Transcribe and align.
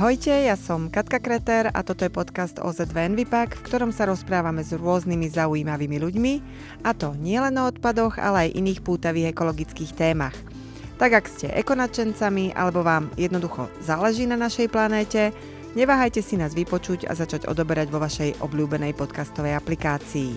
Ahojte, 0.00 0.32
ja 0.32 0.56
som 0.56 0.88
Katka 0.88 1.20
Kreter 1.20 1.68
a 1.76 1.84
toto 1.84 2.08
je 2.08 2.16
podcast 2.16 2.56
OZV 2.56 3.12
Envipak, 3.12 3.52
v 3.52 3.64
ktorom 3.68 3.92
sa 3.92 4.08
rozprávame 4.08 4.64
s 4.64 4.72
rôznymi 4.72 5.28
zaujímavými 5.28 6.00
ľuďmi, 6.00 6.32
a 6.88 6.96
to 6.96 7.12
nielen 7.20 7.60
o 7.60 7.68
odpadoch, 7.68 8.16
ale 8.16 8.48
aj 8.48 8.56
iných 8.64 8.80
pútavých 8.80 9.36
ekologických 9.36 9.92
témach. 9.92 10.32
Tak 10.96 11.20
ak 11.20 11.28
ste 11.28 11.52
ekonačencami 11.52 12.56
alebo 12.56 12.80
vám 12.80 13.12
jednoducho 13.20 13.68
záleží 13.84 14.24
na 14.24 14.40
našej 14.40 14.72
planéte, 14.72 15.36
neváhajte 15.76 16.24
si 16.24 16.40
nás 16.40 16.56
vypočuť 16.56 17.04
a 17.04 17.12
začať 17.12 17.44
odoberať 17.44 17.92
vo 17.92 18.00
vašej 18.00 18.40
obľúbenej 18.40 18.96
podcastovej 18.96 19.52
aplikácii. 19.52 20.32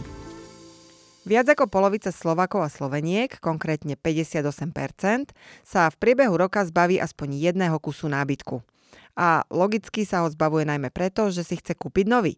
Viac 1.24 1.56
ako 1.56 1.72
polovica 1.72 2.12
Slovakov 2.12 2.68
a 2.68 2.70
Sloveniek, 2.70 3.40
konkrétne 3.40 3.96
58%, 3.96 5.32
sa 5.64 5.88
v 5.88 5.96
priebehu 6.04 6.36
roka 6.36 6.60
zbaví 6.68 7.00
aspoň 7.00 7.48
jedného 7.48 7.80
kusu 7.80 8.12
nábytku 8.12 8.73
a 9.14 9.46
logicky 9.50 10.04
sa 10.04 10.26
ho 10.26 10.28
zbavuje 10.30 10.66
najmä 10.66 10.90
preto, 10.90 11.30
že 11.30 11.46
si 11.46 11.58
chce 11.58 11.78
kúpiť 11.78 12.06
nový. 12.10 12.36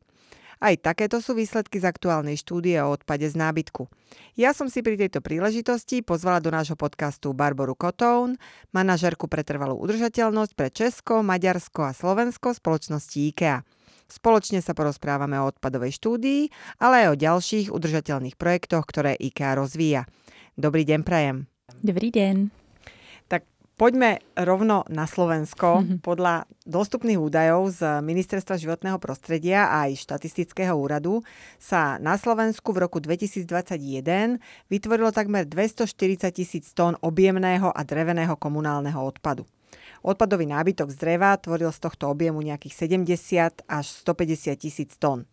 Aj 0.63 0.71
takéto 0.79 1.19
sú 1.19 1.35
výsledky 1.35 1.83
z 1.83 1.85
aktuálnej 1.91 2.39
štúdie 2.39 2.79
o 2.79 2.95
odpade 2.95 3.27
z 3.27 3.35
nábytku. 3.35 3.91
Ja 4.39 4.55
som 4.55 4.71
si 4.71 4.79
pri 4.79 4.95
tejto 4.95 5.19
príležitosti 5.19 5.99
pozvala 5.99 6.39
do 6.39 6.47
nášho 6.47 6.79
podcastu 6.79 7.35
Barboru 7.35 7.75
Kotoun, 7.75 8.39
manažerku 8.71 9.27
pre 9.27 9.43
trvalú 9.43 9.75
udržateľnosť 9.83 10.51
pre 10.55 10.71
Česko, 10.71 11.19
Maďarsko 11.27 11.91
a 11.91 11.91
Slovensko 11.91 12.55
spoločnosti 12.55 13.19
IKEA. 13.35 13.67
Spoločne 14.05 14.61
sa 14.61 14.77
porozprávame 14.77 15.35
o 15.41 15.49
odpadovej 15.49 15.97
štúdii, 15.97 16.41
ale 16.79 17.03
aj 17.03 17.07
o 17.11 17.19
ďalších 17.19 17.67
udržateľných 17.73 18.39
projektoch, 18.39 18.85
ktoré 18.87 19.17
IKEA 19.17 19.57
rozvíja. 19.59 20.07
Dobrý 20.55 20.87
deň, 20.87 21.01
Prajem. 21.03 21.51
Dobrý 21.83 22.13
deň. 22.13 22.64
Poďme 23.75 24.23
rovno 24.39 24.87
na 24.87 25.03
Slovensko. 25.03 25.83
Mm-hmm. 25.83 25.99
Podľa 25.99 26.47
dostupných 26.63 27.19
údajov 27.19 27.75
z 27.75 27.99
Ministerstva 28.07 28.55
životného 28.55 28.95
prostredia 29.03 29.67
a 29.67 29.91
aj 29.91 29.99
štatistického 29.99 30.71
úradu 30.71 31.27
sa 31.59 31.99
na 31.99 32.15
Slovensku 32.15 32.71
v 32.71 32.87
roku 32.87 33.03
2021 33.03 34.39
vytvorilo 34.71 35.11
takmer 35.11 35.43
240 35.43 35.91
tisíc 36.31 36.71
tón 36.71 36.95
objemného 37.03 37.67
a 37.67 37.81
dreveného 37.83 38.39
komunálneho 38.39 39.03
odpadu. 39.03 39.43
Odpadový 40.07 40.47
nábytok 40.47 40.95
z 40.95 40.97
dreva 41.01 41.35
tvoril 41.35 41.67
z 41.75 41.79
tohto 41.83 42.07
objemu 42.07 42.39
nejakých 42.39 42.87
70 42.87 43.67
až 43.67 43.85
150 44.07 44.55
tisíc 44.55 44.95
tón. 44.95 45.27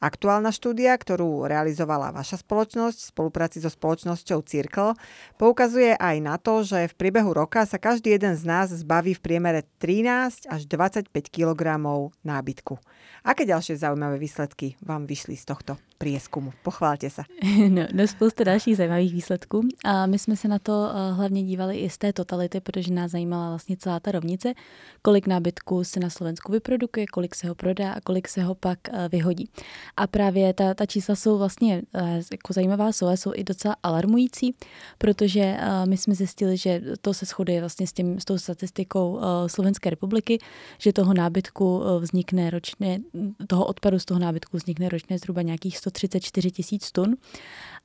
Aktuálna 0.00 0.48
štúdia, 0.48 0.96
ktorú 0.96 1.44
realizovala 1.44 2.08
vaša 2.08 2.40
spoločnosť 2.40 2.98
v 3.04 3.10
spolupráci 3.12 3.60
so 3.60 3.68
spoločnosťou 3.68 4.40
Circle, 4.48 4.96
poukazuje 5.36 5.92
aj 5.92 6.16
na 6.24 6.40
to, 6.40 6.64
že 6.64 6.88
v 6.88 6.96
priebehu 6.96 7.36
roka 7.36 7.68
sa 7.68 7.76
každý 7.76 8.16
jeden 8.16 8.32
z 8.32 8.48
nás 8.48 8.72
zbaví 8.72 9.12
v 9.12 9.20
priemere 9.20 9.60
13 9.76 10.48
až 10.48 10.60
25 10.64 11.12
kg 11.28 11.76
nábytku. 12.24 12.80
Aké 13.28 13.44
ďalšie 13.44 13.76
zaujímavé 13.76 14.16
výsledky 14.16 14.80
vám 14.80 15.04
vyšli 15.04 15.36
z 15.36 15.44
tohto 15.44 15.76
prieskumu? 16.00 16.56
Pochválte 16.64 17.12
sa. 17.12 17.28
No, 17.70 17.84
no 17.92 18.08
spousta 18.08 18.44
dalších 18.44 18.76
zajímavých 18.76 19.12
výsledků. 19.12 19.68
A 19.84 20.06
my 20.06 20.18
jsme 20.18 20.36
se 20.36 20.48
na 20.48 20.58
to 20.58 20.88
eh, 20.88 21.12
hlavně 21.12 21.42
dívali 21.42 21.76
i 21.76 21.90
z 21.90 21.98
té 21.98 22.12
totality, 22.12 22.60
protože 22.60 22.92
nás 22.92 23.10
zajímala 23.10 23.48
vlastně 23.48 23.76
celá 23.76 24.00
ta 24.00 24.12
rovnice, 24.12 24.54
kolik 25.02 25.26
nábytku 25.26 25.84
se 25.84 26.00
na 26.00 26.10
Slovensku 26.10 26.52
vyprodukuje, 26.52 27.06
kolik 27.06 27.34
se 27.34 27.48
ho 27.48 27.54
prodá 27.54 27.92
a 27.92 28.00
kolik 28.00 28.28
se 28.28 28.42
ho 28.42 28.54
pak 28.54 28.78
eh, 28.88 29.08
vyhodí. 29.12 29.48
A 29.96 30.06
právě 30.06 30.54
ta, 30.54 30.74
ta 30.74 30.86
čísla 30.86 31.14
jsou 31.14 31.38
vlastně 31.38 31.82
eh, 31.94 32.20
jako 32.32 32.52
zajímavá, 32.52 32.92
jsou, 32.92 33.06
ale 33.06 33.16
jsou 33.16 33.32
i 33.34 33.44
docela 33.44 33.76
alarmující, 33.82 34.54
protože 34.98 35.56
my 35.84 35.96
jsme 35.96 36.14
zjistili, 36.14 36.56
že 36.56 36.80
to 37.00 37.14
se 37.14 37.26
shoduje 37.26 37.60
vlastně 37.60 37.86
s, 37.86 37.92
tím, 37.92 38.20
s 38.20 38.24
tou 38.24 38.38
statistikou 38.38 39.20
Slovenské 39.46 39.90
republiky, 39.90 40.38
že 40.78 40.92
toho 40.92 41.14
nábytku 41.14 41.82
vznikne 42.00 42.50
ročně 42.50 43.00
toho 43.46 43.66
odpadu 43.66 43.98
z 43.98 44.04
toho 44.04 44.20
nábytku 44.20 44.56
vznikne 44.56 44.88
ročně 44.88 45.18
zhruba 45.18 45.42
nějakých 45.42 45.78
134 45.90 46.50
tisíc 46.50 46.92
tun. 46.92 47.16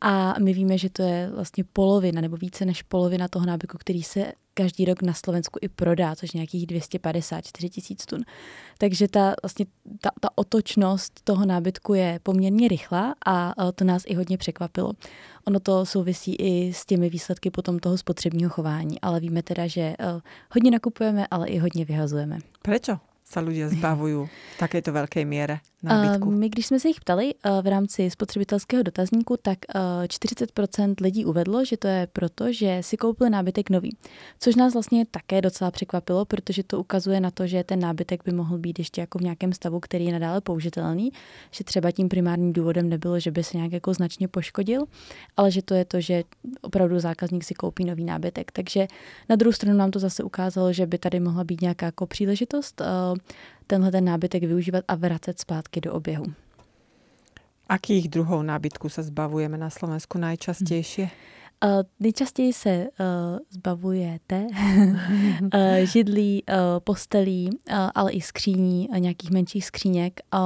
A 0.01 0.35
my 0.39 0.53
víme, 0.53 0.77
že 0.77 0.89
to 0.89 1.01
je 1.01 1.29
vlastně 1.35 1.63
polovina 1.63 2.21
nebo 2.21 2.37
více 2.37 2.65
než 2.65 2.81
polovina 2.81 3.27
toho 3.27 3.45
nábytku, 3.45 3.77
který 3.77 4.03
se 4.03 4.31
každý 4.53 4.85
rok 4.85 5.01
na 5.01 5.13
Slovensku 5.13 5.59
i 5.61 5.67
prodá, 5.67 6.15
což 6.15 6.31
nějakých 6.31 6.67
254 6.67 7.69
tisíc 7.69 8.05
tun. 8.05 8.19
Takže 8.77 9.07
ta, 9.07 9.35
vlastně, 9.43 9.65
ta, 10.01 10.09
ta 10.19 10.29
otočnost 10.35 11.21
toho 11.23 11.45
nábytku 11.45 11.93
je 11.93 12.19
poměrně 12.23 12.67
rychlá 12.67 13.15
a 13.25 13.53
to 13.71 13.85
nás 13.85 14.03
i 14.05 14.13
hodně 14.13 14.37
překvapilo. 14.37 14.93
Ono 15.45 15.59
to 15.59 15.85
souvisí 15.85 16.35
i 16.35 16.73
s 16.73 16.85
těmi 16.85 17.09
výsledky 17.09 17.51
potom 17.51 17.79
toho 17.79 17.97
spotřebního 17.97 18.49
chování, 18.49 19.01
ale 19.01 19.19
víme 19.19 19.43
teda, 19.43 19.67
že 19.67 19.95
hodně 20.51 20.71
nakupujeme, 20.71 21.27
ale 21.31 21.47
i 21.47 21.57
hodně 21.57 21.85
vyhazujeme. 21.85 22.39
Proč? 22.61 22.89
Sa 23.25 23.41
ľudia 23.41 23.73
zbavujú 23.73 24.29
v 24.29 24.57
takejto 24.61 24.93
veľkej 24.93 25.25
miere 25.25 25.65
nábytku? 25.81 26.29
My, 26.31 26.49
když 26.49 26.65
jsme 26.65 26.79
se 26.79 26.87
jich 26.87 27.01
ptali 27.01 27.33
v 27.61 27.67
rámci 27.67 28.09
spotřebitelského 28.09 28.83
dotazníku, 28.83 29.37
tak 29.41 29.59
40% 29.73 30.95
lidí 31.01 31.25
uvedlo, 31.25 31.65
že 31.65 31.77
to 31.77 31.87
je 31.87 32.07
proto, 32.13 32.53
že 32.53 32.83
si 32.85 32.97
koupili 32.97 33.29
nábytek 33.29 33.69
nový. 33.69 33.97
Což 34.39 34.55
nás 34.55 34.73
vlastně 34.73 35.05
také 35.05 35.41
docela 35.41 35.71
překvapilo, 35.71 36.25
protože 36.25 36.63
to 36.63 36.79
ukazuje 36.79 37.19
na 37.19 37.31
to, 37.31 37.47
že 37.47 37.63
ten 37.63 37.79
nábytek 37.79 38.21
by 38.25 38.31
mohl 38.31 38.57
být 38.57 38.79
ještě 38.79 39.01
jako 39.01 39.19
v 39.19 39.21
nějakém 39.21 39.53
stavu, 39.53 39.79
který 39.79 40.05
je 40.05 40.13
nadále 40.13 40.41
použitelný, 40.41 41.11
že 41.51 41.63
třeba 41.63 41.91
tím 41.91 42.09
primárním 42.09 42.53
důvodem 42.53 42.89
nebylo, 42.89 43.19
že 43.19 43.31
by 43.31 43.43
se 43.43 43.57
nějak 43.57 43.71
jako 43.71 43.93
značně 43.93 44.27
poškodil, 44.27 44.85
ale 45.37 45.51
že 45.51 45.61
to 45.61 45.73
je 45.73 45.85
to, 45.85 46.01
že 46.01 46.23
opravdu 46.61 46.99
zákazník 46.99 47.43
si 47.43 47.53
koupí 47.53 47.85
nový 47.85 48.05
nábytek. 48.05 48.51
Takže 48.51 48.87
na 49.29 49.35
druhou 49.35 49.53
stranu 49.53 49.77
nám 49.77 49.91
to 49.91 49.99
zase 49.99 50.23
ukázalo, 50.23 50.73
že 50.73 50.85
by 50.85 50.97
tady 50.97 51.19
mohla 51.19 51.43
být 51.43 51.61
nějaká 51.61 51.85
jako 51.85 52.05
příležitost 52.05 52.81
tenhle 53.67 53.91
ten 53.91 54.05
nábytek 54.05 54.43
využívat 54.43 54.83
a 54.87 54.95
vracet 54.95 55.39
zpátky 55.39 55.81
do 55.81 55.93
oběhu. 55.93 56.25
Akých 57.65 58.13
druhov 58.13 58.45
nábytku 58.45 58.93
sa 58.93 59.01
zbavujeme 59.01 59.57
na 59.57 59.73
Slovensku 59.73 60.21
najčastejšie? 60.21 61.09
Hmm. 61.09 61.44
Uh, 61.65 61.71
nejčastěji 61.99 62.53
se 62.53 62.87
uh, 62.99 63.39
zbavujete 63.49 64.47
uh, 64.53 65.59
židlí, 65.83 66.43
uh, 66.49 66.55
postelí, 66.79 67.49
uh, 67.49 67.75
ale 67.95 68.11
i 68.11 68.21
skříní, 68.21 68.89
uh, 68.89 68.97
nějakých 68.99 69.31
menších 69.31 69.65
skříněk 69.65 70.19
uh, 70.33 70.39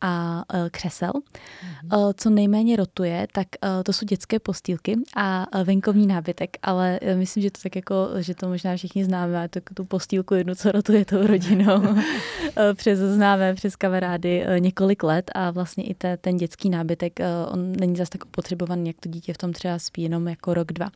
a 0.00 0.44
uh, 0.54 0.68
křesel. 0.70 1.12
Uh, 1.14 2.12
co 2.16 2.30
nejméně 2.30 2.76
rotuje, 2.76 3.26
tak 3.32 3.46
uh, 3.62 3.82
to 3.82 3.92
jsou 3.92 4.06
dětské 4.06 4.38
postýlky 4.38 4.96
a 5.16 5.46
uh, 5.54 5.64
venkovní 5.64 6.06
nábytek, 6.06 6.56
ale 6.62 7.00
uh, 7.02 7.18
myslím, 7.18 7.42
že 7.42 7.50
to 7.50 7.60
tak 7.62 7.76
jako, 7.76 8.08
že 8.18 8.34
to 8.34 8.48
možná 8.48 8.76
všichni 8.76 9.04
známe, 9.04 9.48
to, 9.48 9.60
tu 9.74 9.84
postýlku 9.84 10.34
jednu, 10.34 10.54
co 10.54 10.72
rotuje 10.72 11.04
tou 11.04 11.26
rodinou. 11.26 11.80
uh, 11.80 11.98
přes 12.74 12.98
známe, 12.98 13.54
přes 13.54 13.76
kamarády 13.76 14.46
uh, 14.46 14.60
několik 14.60 15.02
let 15.02 15.30
a 15.34 15.50
vlastně 15.50 15.84
i 15.84 15.94
te, 15.94 16.16
ten 16.16 16.36
dětský 16.36 16.70
nábytek, 16.70 17.20
uh, 17.20 17.52
on 17.52 17.72
není 17.72 17.96
zase 17.96 18.10
tak 18.10 18.24
opotřebovaný, 18.24 18.86
jak 18.86 18.96
to 19.00 19.08
dítě 19.08 19.32
v 19.32 19.38
tom 19.38 19.52
třeba 19.52 19.78
spí, 19.78 20.02
jenom 20.02 20.28
jako 20.28 20.53
rok, 20.54 20.72
dva. 20.72 20.88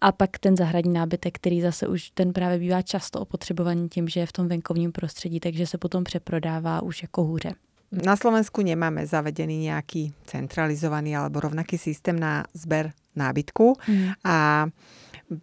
A 0.00 0.12
pak 0.12 0.38
ten 0.38 0.56
zahradní 0.56 0.92
nábytek, 0.92 1.34
který 1.34 1.60
zase 1.60 1.88
už 1.88 2.10
ten 2.10 2.32
právě 2.32 2.58
bývá 2.58 2.82
často 2.82 3.20
opotřebovaný 3.20 3.88
tím, 3.88 4.08
že 4.08 4.20
je 4.20 4.26
v 4.26 4.32
tom 4.32 4.48
venkovním 4.48 4.92
prostředí, 4.92 5.40
takže 5.40 5.66
se 5.66 5.78
potom 5.78 6.04
přeprodává 6.04 6.82
už 6.82 7.02
jako 7.02 7.24
hůře. 7.24 7.54
Na 7.88 8.20
Slovensku 8.20 8.60
nemáme 8.60 9.08
zavedený 9.08 9.72
nejaký 9.72 10.12
centralizovaný 10.28 11.16
alebo 11.16 11.40
rovnaký 11.40 11.80
systém 11.80 12.20
na 12.20 12.44
zber 12.52 12.92
nábytku 13.16 13.80
mm. 13.80 14.28
a 14.28 14.68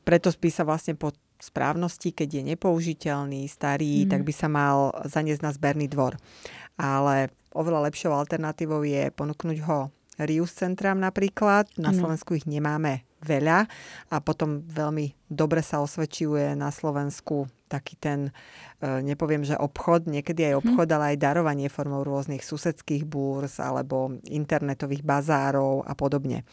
preto 0.06 0.30
spí 0.30 0.54
sa 0.54 0.62
vlastne 0.62 0.94
po 0.94 1.10
správnosti, 1.42 2.14
keď 2.14 2.30
je 2.38 2.44
nepoužiteľný, 2.54 3.50
starý, 3.50 4.06
mm. 4.06 4.10
tak 4.14 4.22
by 4.22 4.34
sa 4.34 4.46
mal 4.46 4.94
zaniesť 5.10 5.42
na 5.42 5.52
zberný 5.58 5.90
dvor. 5.90 6.22
Ale 6.78 7.34
oveľa 7.50 7.90
lepšou 7.90 8.14
alternatívou 8.14 8.86
je 8.86 9.10
ponúknuť 9.10 9.58
ho 9.66 9.90
Rius 10.22 10.54
centrám 10.54 11.02
napríklad. 11.02 11.68
Na. 11.82 11.92
Slovensku 11.92 12.38
ich 12.38 12.46
nemáme 12.46 13.05
veľa 13.24 13.66
a 14.12 14.16
potom 14.20 14.66
veľmi 14.66 15.30
dobre 15.30 15.63
sa 15.63 15.81
osvedčuje 15.81 16.54
na 16.54 16.69
Slovensku 16.69 17.48
taký 17.66 17.98
ten, 17.98 18.30
e, 18.80 19.01
nepoviem, 19.01 19.42
že 19.42 19.57
obchod, 19.57 20.06
niekedy 20.06 20.51
aj 20.51 20.54
mhm. 20.54 20.60
obchod, 20.62 20.88
ale 20.94 21.06
aj 21.16 21.22
darovanie 21.22 21.68
formou 21.68 22.06
rôznych 22.06 22.45
susedských 22.45 23.04
búrs 23.07 23.57
alebo 23.57 24.22
internetových 24.30 25.01
bazárov 25.01 25.81
a 25.84 25.94
podobne. 25.98 26.45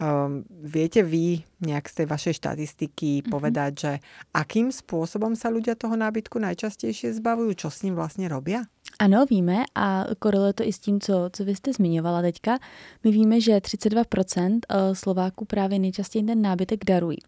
Um, 0.00 0.48
viete 0.48 1.04
vy 1.04 1.44
nejak 1.60 1.84
z 1.92 1.94
tej 2.00 2.06
vašej 2.08 2.34
štatistiky 2.40 3.20
mm-hmm. 3.20 3.28
povedať, 3.28 3.72
že 3.76 3.92
akým 4.32 4.72
spôsobom 4.72 5.36
sa 5.36 5.52
ľudia 5.52 5.76
toho 5.76 5.92
nábytku 5.92 6.40
najčastejšie 6.40 7.12
zbavujú? 7.20 7.52
Čo 7.52 7.68
s 7.68 7.84
ním 7.84 8.00
vlastne 8.00 8.24
robia? 8.24 8.64
Ano, 8.98 9.24
víme 9.30 9.64
a 9.74 10.06
koreluje 10.18 10.52
to 10.52 10.64
i 10.64 10.72
s 10.72 10.78
tím, 10.78 11.00
co, 11.00 11.30
co 11.32 11.44
vy 11.44 11.54
jste 11.54 11.72
zmiňovala 11.72 12.22
teďka. 12.22 12.58
My 13.04 13.10
víme, 13.10 13.40
že 13.40 13.56
32% 13.56 14.58
eh, 14.68 14.94
Slováků 14.94 15.44
právě 15.44 15.78
nejčastěji 15.78 16.24
ten 16.24 16.42
nábytek 16.42 16.84
darují. 16.84 17.18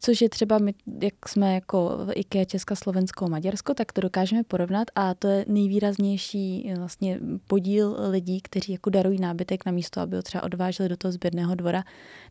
Což 0.00 0.20
je 0.20 0.28
třeba, 0.28 0.58
my, 0.58 0.74
jak 1.02 1.28
jsme 1.28 1.54
jako 1.54 1.98
IKEA 2.14 2.44
Česka, 2.44 2.74
Slovensko, 2.74 3.28
Maďarsko, 3.28 3.74
tak 3.74 3.92
to 3.92 4.00
dokážeme 4.00 4.44
porovnat 4.44 4.88
a 4.94 5.14
to 5.14 5.28
je 5.28 5.44
nejvýraznější 5.48 6.70
eh, 6.70 6.78
vlastně 6.78 7.20
podíl 7.46 7.96
lidí, 8.10 8.40
kteří 8.40 8.72
jako 8.72 8.90
darují 8.90 9.20
nábytek 9.20 9.66
na 9.66 9.72
místo, 9.72 10.00
aby 10.00 10.16
ho 10.16 10.22
třeba 10.22 10.42
odváželi 10.42 10.88
do 10.88 10.96
toho 10.96 11.12
sběrného 11.12 11.54
dvora 11.54 11.84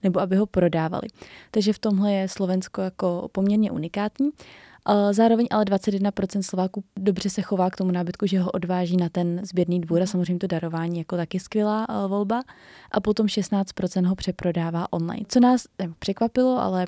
nebo 0.03 0.19
aby 0.19 0.35
ho 0.35 0.45
prodávali. 0.45 1.07
Takže 1.51 1.73
v 1.73 1.79
tomhle 1.79 2.13
je 2.13 2.29
Slovensko 2.29 2.81
jako 2.81 3.29
poměrně 3.31 3.71
unikátní. 3.71 4.29
Zároveň 5.11 5.47
ale 5.51 5.65
21% 5.65 6.41
Slováků 6.41 6.83
dobře 6.99 7.29
se 7.29 7.41
chová 7.41 7.69
k 7.69 7.75
tomu 7.75 7.91
nábytku, 7.91 8.27
že 8.27 8.39
ho 8.39 8.51
odváží 8.51 8.97
na 8.97 9.09
ten 9.09 9.41
sběrný 9.43 9.81
dvůr 9.81 10.01
a 10.01 10.05
samozřejmě 10.05 10.39
to 10.39 10.47
darování 10.47 10.97
jako 10.97 11.17
taky 11.17 11.39
skvělá 11.39 11.87
volba. 12.07 12.43
A 12.91 12.99
potom 12.99 13.25
16% 13.25 14.05
ho 14.05 14.15
přeprodává 14.15 14.93
online. 14.93 15.25
Co 15.27 15.39
nás 15.39 15.63
překvapilo, 15.99 16.61
ale 16.61 16.87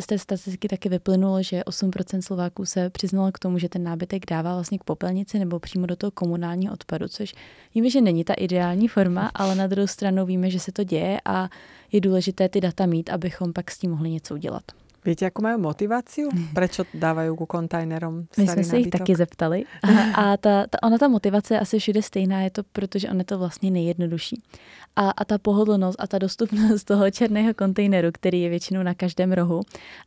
z 0.00 0.06
té 0.06 0.18
statistiky 0.18 0.68
taky 0.68 0.88
vyplynulo, 0.88 1.42
že 1.42 1.60
8% 1.60 2.20
Slováků 2.20 2.64
se 2.64 2.90
přiznalo 2.90 3.32
k 3.32 3.38
tomu, 3.38 3.58
že 3.58 3.68
ten 3.68 3.82
nábytek 3.82 4.26
dává 4.30 4.54
vlastně 4.54 4.78
k 4.78 4.84
popelnici 4.84 5.38
nebo 5.38 5.58
přímo 5.58 5.86
do 5.86 5.96
toho 5.96 6.10
komunálního 6.10 6.74
odpadu, 6.74 7.08
což 7.08 7.34
víme, 7.74 7.90
že 7.90 8.00
není 8.00 8.24
ta 8.24 8.34
ideální 8.34 8.88
forma, 8.88 9.30
ale 9.34 9.54
na 9.54 9.66
druhou 9.66 9.86
stranu 9.86 10.26
víme, 10.26 10.50
že 10.50 10.60
se 10.60 10.72
to 10.72 10.84
děje 10.84 11.20
a 11.24 11.48
je 11.92 12.00
důležité 12.00 12.48
ty 12.48 12.60
data 12.60 12.86
mít, 12.86 13.10
abychom 13.10 13.52
pak 13.52 13.70
s 13.70 13.78
tím 13.78 13.90
mohli 13.90 14.10
něco 14.10 14.34
udělat. 14.34 14.62
Víte, 15.06 15.24
jakou 15.24 15.42
mají 15.42 15.60
motivaci? 15.60 16.22
Proč 16.54 16.80
dávají 16.94 17.36
ku 17.36 17.46
kontajnerům 17.46 18.26
My 18.36 18.48
jsme 18.48 18.64
se 18.64 18.78
jich 18.78 18.90
taky 18.90 19.14
zeptali. 19.14 19.64
A, 19.82 19.88
a 20.14 20.36
ta, 20.36 20.66
ta, 20.66 20.82
ona 20.82 20.98
ta 20.98 21.08
motivace 21.08 21.54
je 21.54 21.60
asi 21.60 21.78
všude 21.78 22.02
stejná, 22.02 22.40
je 22.40 22.50
to 22.50 22.62
protože 22.72 23.08
on 23.08 23.18
je 23.18 23.24
to 23.24 23.38
vlastně 23.38 23.70
nejjednodušší. 23.70 24.42
A, 24.96 25.10
a 25.10 25.24
ta 25.24 25.38
pohodlnost 25.38 26.00
a 26.00 26.06
ta 26.06 26.18
dostupnost 26.18 26.84
toho 26.88 27.10
černého 27.10 27.54
kontejneru, 27.54 28.08
který 28.12 28.40
je 28.40 28.48
většinou 28.48 28.82
na 28.82 28.94
každém 28.94 29.32
rohu, 29.32 29.60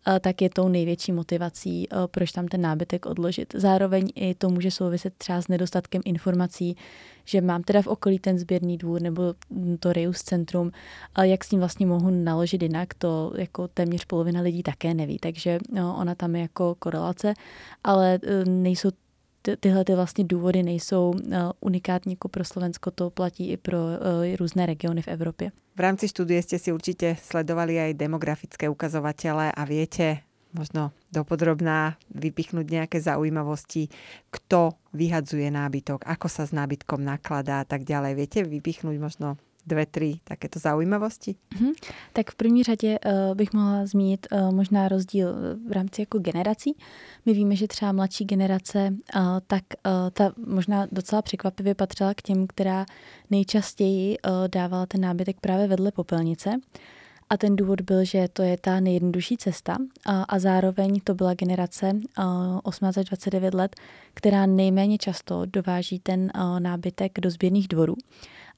a, 0.05 0.19
tak 0.19 0.41
je 0.41 0.49
tou 0.49 0.67
největší 0.67 1.11
motivací, 1.11 1.89
a, 1.89 2.07
proč 2.07 2.31
tam 2.31 2.47
ten 2.47 2.61
nábytek 2.61 3.05
odložit. 3.05 3.53
Zároveň 3.57 4.09
i 4.15 4.35
to 4.35 4.49
může 4.49 4.71
souviset 4.71 5.13
třeba 5.17 5.41
s 5.41 5.47
nedostatkem 5.47 6.01
informací, 6.05 6.77
že 7.27 7.41
mám 7.41 7.63
teda 7.63 7.81
v 7.81 7.87
okolí 7.87 8.19
ten 8.19 8.39
sběrný 8.39 8.77
dvůr 8.77 9.01
nebo 9.01 9.33
to 9.79 9.93
Reus 9.93 10.23
centrum, 10.23 10.71
a 11.15 11.23
jak 11.23 11.43
s 11.43 11.49
tím 11.49 11.59
vlastně 11.59 11.85
mohu 11.85 12.09
naložit 12.09 12.61
jinak, 12.61 12.93
to 12.93 13.33
jako 13.37 13.67
téměř 13.67 14.05
polovina 14.05 14.41
lidí 14.41 14.63
také 14.63 14.93
neví, 14.93 15.19
takže 15.19 15.59
no, 15.73 15.95
ona 15.99 16.15
tam 16.15 16.35
je 16.35 16.41
jako 16.41 16.75
korelace, 16.79 17.33
ale 17.83 18.19
e, 18.23 18.45
nejsou 18.45 18.91
ty, 19.41 19.57
tyhle 19.57 19.85
ty 19.85 19.95
vlastně 19.95 20.23
důvody 20.23 20.63
nejsou 20.63 21.09
uh, 21.09 21.33
unikátní 21.59 22.13
jako 22.13 22.27
pro 22.29 22.43
Slovensko, 22.43 22.91
to 22.91 23.09
platí 23.09 23.51
i 23.51 23.57
pro 23.57 23.77
uh, 23.77 24.35
různé 24.39 24.65
regiony 24.65 25.01
v 25.01 25.07
Evropě. 25.07 25.51
V 25.75 25.79
rámci 25.79 26.07
studie 26.07 26.41
jste 26.41 26.59
si 26.59 26.71
určitě 26.71 27.17
sledovali 27.21 27.79
aj 27.79 27.93
demografické 27.93 28.69
ukazovatele 28.69 29.51
a 29.51 29.65
viete 29.65 30.17
možno 30.57 30.91
dopodrobná 31.13 31.95
vypichnúť 32.11 32.65
nejaké 32.65 32.97
zaujímavosti, 32.97 33.93
kto 34.33 34.73
vyhadzuje 34.91 35.47
nábytok, 35.53 36.03
ako 36.03 36.27
sa 36.27 36.43
s 36.43 36.51
nábytkom 36.51 36.99
nakladá 37.05 37.61
a 37.61 37.65
tak 37.69 37.85
ďalej. 37.85 38.13
Viete 38.17 38.39
vypichnúť 38.43 38.97
možno 38.97 39.37
dvě, 39.67 39.85
tři 39.85 40.19
takéto 40.23 40.59
zaujímavosti? 40.59 41.35
Mm-hmm. 41.35 41.73
Tak 42.13 42.31
v 42.31 42.35
první 42.35 42.63
řadě 42.63 42.99
uh, 42.99 43.35
bych 43.35 43.53
mohla 43.53 43.85
zmínit 43.85 44.27
uh, 44.31 44.51
možná 44.55 44.87
rozdíl 44.87 45.35
v 45.69 45.71
rámci 45.71 46.01
jako 46.01 46.19
generací. 46.19 46.77
My 47.25 47.33
víme, 47.33 47.55
že 47.55 47.67
třeba 47.67 47.91
mladší 47.91 48.25
generace, 48.25 48.89
uh, 49.15 49.21
tak 49.47 49.63
uh, 49.85 49.91
ta 50.13 50.31
možná 50.47 50.87
docela 50.91 51.21
překvapivě 51.21 51.75
patřila 51.75 52.13
k 52.13 52.21
těm, 52.21 52.47
která 52.47 52.85
nejčastěji 53.31 54.17
uh, 54.17 54.47
dávala 54.47 54.85
ten 54.85 55.01
nábytek 55.01 55.37
právě 55.41 55.67
vedle 55.67 55.91
popelnice. 55.91 56.49
A 57.29 57.37
ten 57.37 57.55
důvod 57.55 57.81
byl, 57.81 58.05
že 58.05 58.27
to 58.33 58.41
je 58.43 58.57
ta 58.57 58.79
nejjednodušší 58.79 59.37
cesta 59.37 59.77
a, 60.05 60.23
a 60.23 60.39
zároveň 60.39 60.99
to 61.03 61.13
byla 61.13 61.33
generace 61.33 61.91
uh, 61.93 62.23
18 62.63 62.97
až 62.97 63.05
29 63.05 63.53
let, 63.53 63.75
která 64.13 64.45
nejméně 64.45 64.97
často 64.97 65.45
dováží 65.45 65.99
ten 65.99 66.31
nábytek 66.59 67.11
do 67.19 67.29
sběrných 67.29 67.67
dvorů. 67.67 67.95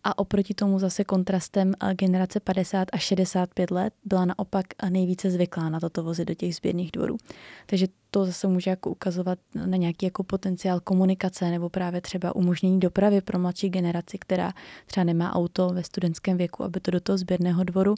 A 0.04 0.18
oproti 0.18 0.54
tomu 0.54 0.80
zase 0.80 1.04
kontrastem 1.04 1.74
generace 1.94 2.40
50 2.40 2.88
až 2.94 3.04
65 3.04 3.72
let 3.72 3.94
byla 4.06 4.26
naopak 4.26 4.66
nejvíce 4.90 5.32
zvyklá 5.32 5.70
na 5.70 5.80
toto 5.80 6.04
vozit 6.04 6.28
do 6.28 6.34
těch 6.34 6.56
sběrných 6.56 6.92
dvorů. 6.92 7.18
Takže 7.66 7.88
to 8.12 8.26
zase 8.26 8.48
může 8.48 8.70
jako 8.70 8.90
ukazovat 8.90 9.40
na 9.56 9.78
nějaký 9.78 10.06
jako 10.06 10.24
potenciál 10.24 10.80
komunikace 10.80 11.52
nebo 11.52 11.70
právě 11.70 12.02
třeba 12.02 12.36
umožnění 12.36 12.80
dopravy 12.80 13.22
pro 13.22 13.40
mladší 13.40 13.70
generaci, 13.70 14.18
která 14.18 14.54
třeba 14.86 15.04
nemá 15.04 15.36
auto 15.36 15.70
ve 15.70 15.84
studentském 15.84 16.38
věku, 16.38 16.64
aby 16.64 16.80
to 16.80 16.92
do 16.92 17.00
toho 17.00 17.18
sběrného 17.18 17.64
dvoru 17.64 17.96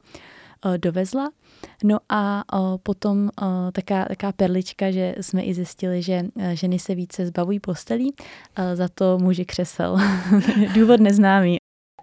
dovezla. 0.78 1.30
No 1.84 1.98
a 2.10 2.44
eh, 2.54 2.78
potom 2.84 3.30
eh, 3.30 3.72
taká, 3.72 4.06
taká 4.06 4.32
perlička, 4.32 4.92
že 4.92 5.16
jsme 5.22 5.42
i 5.44 5.54
zjistili, 5.54 6.02
že 6.02 6.26
ženy 6.54 6.80
se 6.80 6.96
více 6.96 7.26
zbavují 7.26 7.60
postelí, 7.60 8.14
za 8.74 8.88
to 8.88 9.18
muži 9.20 9.46
křesel. 9.46 9.98
Důvod 10.76 11.00
neznámý. 11.00 11.58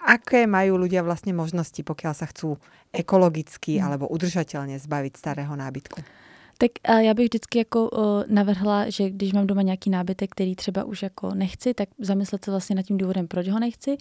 Aké 0.06 0.46
mají 0.46 0.70
ľudia 0.70 1.02
vlastně 1.02 1.32
možnosti, 1.32 1.82
pokud 1.82 2.12
se 2.12 2.26
chcou 2.26 2.56
ekologicky 2.92 3.76
hmm. 3.76 3.86
alebo 3.86 4.08
udržatelně 4.08 4.78
zbavit 4.78 5.16
starého 5.16 5.56
nábytku? 5.56 6.02
Tak 6.58 6.70
já 7.02 7.14
bych 7.14 7.24
vždycky 7.24 7.58
jako 7.58 7.90
navrhla, 8.28 8.90
že 8.90 9.10
když 9.10 9.32
mám 9.32 9.46
doma 9.46 9.62
nějaký 9.62 9.90
nábytek, 9.90 10.30
který 10.30 10.56
třeba 10.56 10.84
už 10.84 11.02
jako 11.02 11.34
nechci, 11.34 11.74
tak 11.74 11.88
zamyslet 11.98 12.44
se 12.44 12.50
vlastně 12.50 12.76
nad 12.76 12.82
tím 12.82 12.98
důvodem, 12.98 13.28
proč 13.28 13.48
ho 13.48 13.58
nechci 13.58 13.96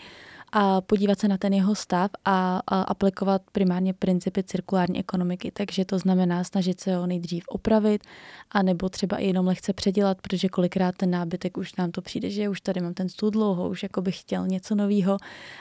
a 0.52 0.82
podívat 0.82 1.20
se 1.20 1.28
na 1.28 1.38
ten 1.38 1.54
jeho 1.54 1.76
stav 1.76 2.12
a, 2.26 2.62
a 2.68 2.82
aplikovat 2.82 3.42
primárně 3.52 3.94
principy 3.94 4.44
cirkulární 4.44 5.00
ekonomiky. 5.00 5.52
Takže 5.52 5.86
to 5.86 6.00
znamená 6.00 6.44
snažit 6.44 6.80
se 6.80 6.96
ho 6.96 7.08
nejdřív 7.08 7.44
opravit 7.48 8.04
a 8.52 8.62
nebo 8.62 8.90
třeba 8.90 9.18
i 9.18 9.28
jenom 9.28 9.48
lehce 9.48 9.74
předělat, 9.74 10.22
protože 10.22 10.50
kolikrát 10.50 10.96
ten 10.96 11.12
nábytek 11.12 11.58
už 11.58 11.76
nám 11.76 11.92
to 11.92 12.02
přijde, 12.02 12.30
že 12.30 12.50
už 12.50 12.62
tady 12.62 12.82
mám 12.82 12.94
ten 12.94 13.10
stůl 13.10 13.30
dlouho, 13.30 13.70
už 13.70 13.84
jako 13.84 14.02
bych 14.02 14.20
chtěl 14.20 14.48
něco 14.48 14.76
nového, 14.76 15.18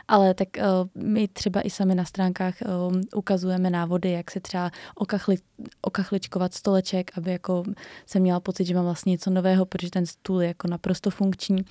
ale 0.08 0.34
tak 0.34 0.48
uh, 0.58 1.02
my 1.02 1.28
třeba 1.28 1.60
i 1.60 1.70
sami 1.70 1.94
na 1.94 2.04
stránkách 2.04 2.54
uh, 2.88 3.00
ukazujeme 3.14 3.70
návody, 3.70 4.10
jak 4.10 4.30
se 4.30 4.40
třeba 4.40 4.70
okachli, 4.94 5.36
okachličkovat 5.82 6.54
stoleček, 6.54 7.10
aby 7.18 7.30
jako 7.30 7.64
jsem 8.06 8.22
měla 8.22 8.40
pocit, 8.40 8.64
že 8.64 8.74
mám 8.74 8.84
vlastně 8.84 9.10
něco 9.10 9.30
nového, 9.30 9.66
protože 9.66 9.90
ten 9.90 10.06
stůl 10.06 10.42
je 10.42 10.48
jako 10.48 10.68
naprosto 10.68 11.10
funkční 11.10 11.64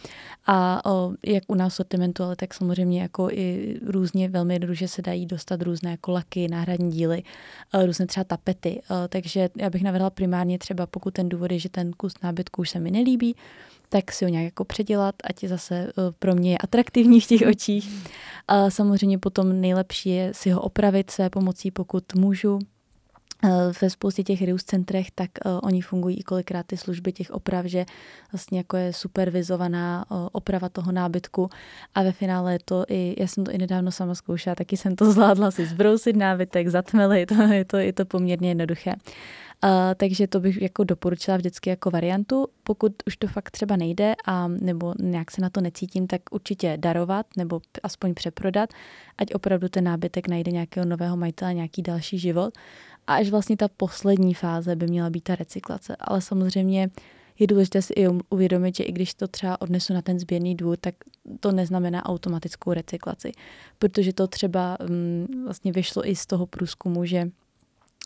a 0.46 0.86
uh, 0.92 1.16
jak 1.26 1.44
u 1.48 1.56
nás 1.56 1.76
sortimentu, 1.76 2.24
ale 2.24 2.36
tak 2.36 2.54
samozřejmě 2.54 3.02
jako 3.06 3.30
i 3.32 3.80
různě 3.86 4.30
velmi 4.30 4.54
jednoduše 4.56 4.88
se 4.88 5.02
dají 5.02 5.26
dostat 5.26 5.62
různé 5.62 5.92
jako 5.92 6.12
laky, 6.12 6.48
náhradní 6.48 6.92
díly, 6.92 7.24
eh, 7.74 7.86
různé 7.86 8.06
třeba 8.06 8.24
tapety. 8.24 8.82
Eh, 8.84 9.08
takže 9.08 9.50
já 9.58 9.70
bych 9.70 9.84
navrhla 9.84 10.10
primárně 10.10 10.60
třeba, 10.60 10.86
pokud 10.86 11.14
ten 11.14 11.30
důvod 11.30 11.52
je, 11.52 11.60
že 11.60 11.70
ten 11.70 11.92
kus 11.92 12.14
nábytku 12.24 12.62
už 12.62 12.70
se 12.70 12.80
mi 12.80 12.92
nelíbí, 12.92 13.36
tak 13.90 14.12
si 14.12 14.26
ho 14.26 14.30
nějak 14.30 14.46
jako 14.46 14.66
předělat, 14.66 15.16
ať 15.24 15.44
je 15.44 15.50
zase 15.50 15.76
eh, 15.76 15.92
pro 16.20 16.36
mě 16.36 16.52
je 16.52 16.58
atraktivní 16.58 17.22
v 17.22 17.28
těch 17.28 17.42
očích. 17.48 17.90
A 18.48 18.70
samozřejmě 18.70 19.18
potom 19.18 19.62
nejlepší 19.62 20.10
je 20.10 20.34
si 20.34 20.50
ho 20.50 20.62
opravit 20.62 21.12
své 21.12 21.30
pomocí, 21.30 21.72
pokud 21.72 22.04
můžu, 22.16 22.60
ve 23.82 23.90
spoustě 23.90 24.24
těch 24.24 24.42
Rius 24.42 24.64
centrech, 24.64 25.12
tak 25.12 25.30
uh, 25.46 25.60
oni 25.64 25.82
fungují 25.82 26.20
i 26.20 26.24
kolikrát 26.24 26.66
ty 26.66 26.78
služby 26.78 27.12
těch 27.12 27.32
oprav, 27.32 27.66
že 27.66 27.86
vlastně 28.32 28.58
jako 28.58 28.78
je 28.78 28.94
supervizovaná 28.94 30.06
uh, 30.12 30.28
oprava 30.32 30.70
toho 30.70 30.92
nábytku 30.92 31.50
a 31.96 32.04
ve 32.04 32.12
finále 32.12 32.54
je 32.54 32.60
to 32.66 32.86
i, 32.88 33.16
já 33.18 33.28
jsem 33.28 33.44
to 33.44 33.52
i 33.52 33.58
nedávno 33.58 33.92
sama 33.92 34.16
zkoušela, 34.16 34.56
taky 34.56 34.78
jsem 34.78 34.96
to 34.96 35.12
zvládla 35.12 35.52
si 35.52 35.66
zbrousit 35.66 36.16
nábytek, 36.16 36.68
zatmelit, 36.68 37.30
to, 37.30 37.42
je, 37.42 37.66
to, 37.66 37.78
je 37.78 37.94
to 37.94 38.06
poměrně 38.06 38.50
jednoduché. 38.50 38.94
Uh, 39.64 39.70
takže 39.98 40.28
to 40.28 40.40
bych 40.40 40.62
jako 40.62 40.84
doporučila 40.84 41.38
vždycky 41.38 41.70
jako 41.70 41.90
variantu. 41.92 42.48
Pokud 42.64 42.94
už 43.08 43.18
to 43.18 43.28
fakt 43.28 43.52
třeba 43.52 43.76
nejde 43.76 44.16
a 44.26 44.48
nebo 44.48 44.94
nějak 45.00 45.32
se 45.32 45.42
na 45.42 45.50
to 45.50 45.62
necítím, 45.62 46.08
tak 46.08 46.22
určitě 46.32 46.78
darovat 46.78 47.26
nebo 47.38 47.62
aspoň 47.84 48.14
přeprodat, 48.14 48.70
ať 49.18 49.34
opravdu 49.34 49.70
ten 49.70 49.84
nábytek 49.84 50.28
najde 50.28 50.52
nějakého 50.52 50.86
nového 50.86 51.18
majitele, 51.18 51.54
nějaký 51.54 51.82
další 51.82 52.20
život. 52.20 52.54
A 53.08 53.16
až 53.16 53.30
vlastně 53.30 53.58
ta 53.58 53.68
poslední 53.68 54.34
fáze 54.34 54.76
by 54.76 54.88
měla 54.88 55.10
být 55.10 55.24
ta 55.24 55.36
recyklace. 55.36 55.96
Ale 56.00 56.22
samozřejmě 56.22 56.90
je 57.40 57.48
důležité 57.48 57.82
si 57.82 57.94
i 57.94 58.08
uvědomit, 58.30 58.76
že 58.76 58.84
i 58.84 58.92
když 58.92 59.14
to 59.14 59.28
třeba 59.28 59.62
odnesu 59.62 59.94
na 59.94 60.02
ten 60.02 60.20
sběrný 60.20 60.56
dvůr, 60.56 60.78
tak 60.78 60.96
to 61.40 61.52
neznamená 61.52 62.06
automatickou 62.06 62.74
recyklaci. 62.74 63.32
Protože 63.80 64.14
to 64.14 64.28
třeba 64.28 64.78
um, 64.80 65.46
vlastně 65.46 65.72
vyšlo 65.72 66.10
i 66.10 66.16
z 66.16 66.26
toho 66.26 66.46
průzkumu, 66.46 67.06
že 67.06 67.30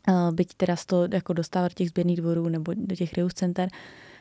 uh, 0.07 0.31
byť 0.31 0.53
teda 0.53 0.75
z 0.75 0.85
toho 0.85 1.07
jako 1.11 1.33
dostávat 1.33 1.73
těch 1.73 1.89
sběrných 1.89 2.17
dvorů 2.17 2.49
nebo 2.49 2.73
do 2.75 2.95
těch 2.95 3.13
reuse 3.13 3.35
center, 3.35 3.69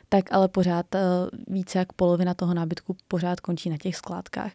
tak 0.09 0.33
ale 0.33 0.47
pořád 0.47 0.85
uh, 0.95 0.99
více 1.47 1.79
jak 1.79 1.93
polovina 1.93 2.33
toho 2.33 2.53
nábytku 2.53 2.95
pořád 3.07 3.39
končí 3.39 3.69
na 3.69 3.77
těch 3.77 3.95
skládkách. 3.95 4.51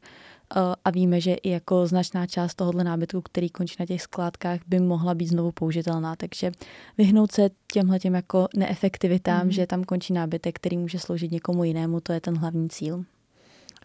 Eh, 0.57 0.75
a 0.85 0.91
víme, 0.91 1.21
že 1.21 1.35
i 1.35 1.51
jako 1.51 1.87
značná 1.87 2.27
část 2.27 2.55
tohohle 2.55 2.85
nábytku, 2.85 3.21
který 3.21 3.51
končí 3.51 3.77
na 3.81 3.87
těch 3.87 4.03
skládkách, 4.03 4.61
by 4.67 4.81
mohla 4.81 5.15
být 5.15 5.27
znovu 5.27 5.53
použitelná. 5.53 6.17
Takže 6.17 6.53
vyhnout 6.99 7.33
se 7.33 7.51
těmhle 7.73 7.99
těm 7.99 8.15
jako 8.15 8.49
neefektivitám, 8.57 9.45
mm. 9.45 9.51
že 9.51 9.67
tam 9.67 9.85
končí 9.85 10.13
nábytek, 10.13 10.57
který 10.57 10.77
může 10.79 10.99
sloužit 10.99 11.33
někomu 11.33 11.65
jinému, 11.65 12.01
to 12.01 12.13
je 12.13 12.21
ten 12.21 12.37
hlavní 12.39 12.69
cíl. 12.69 13.05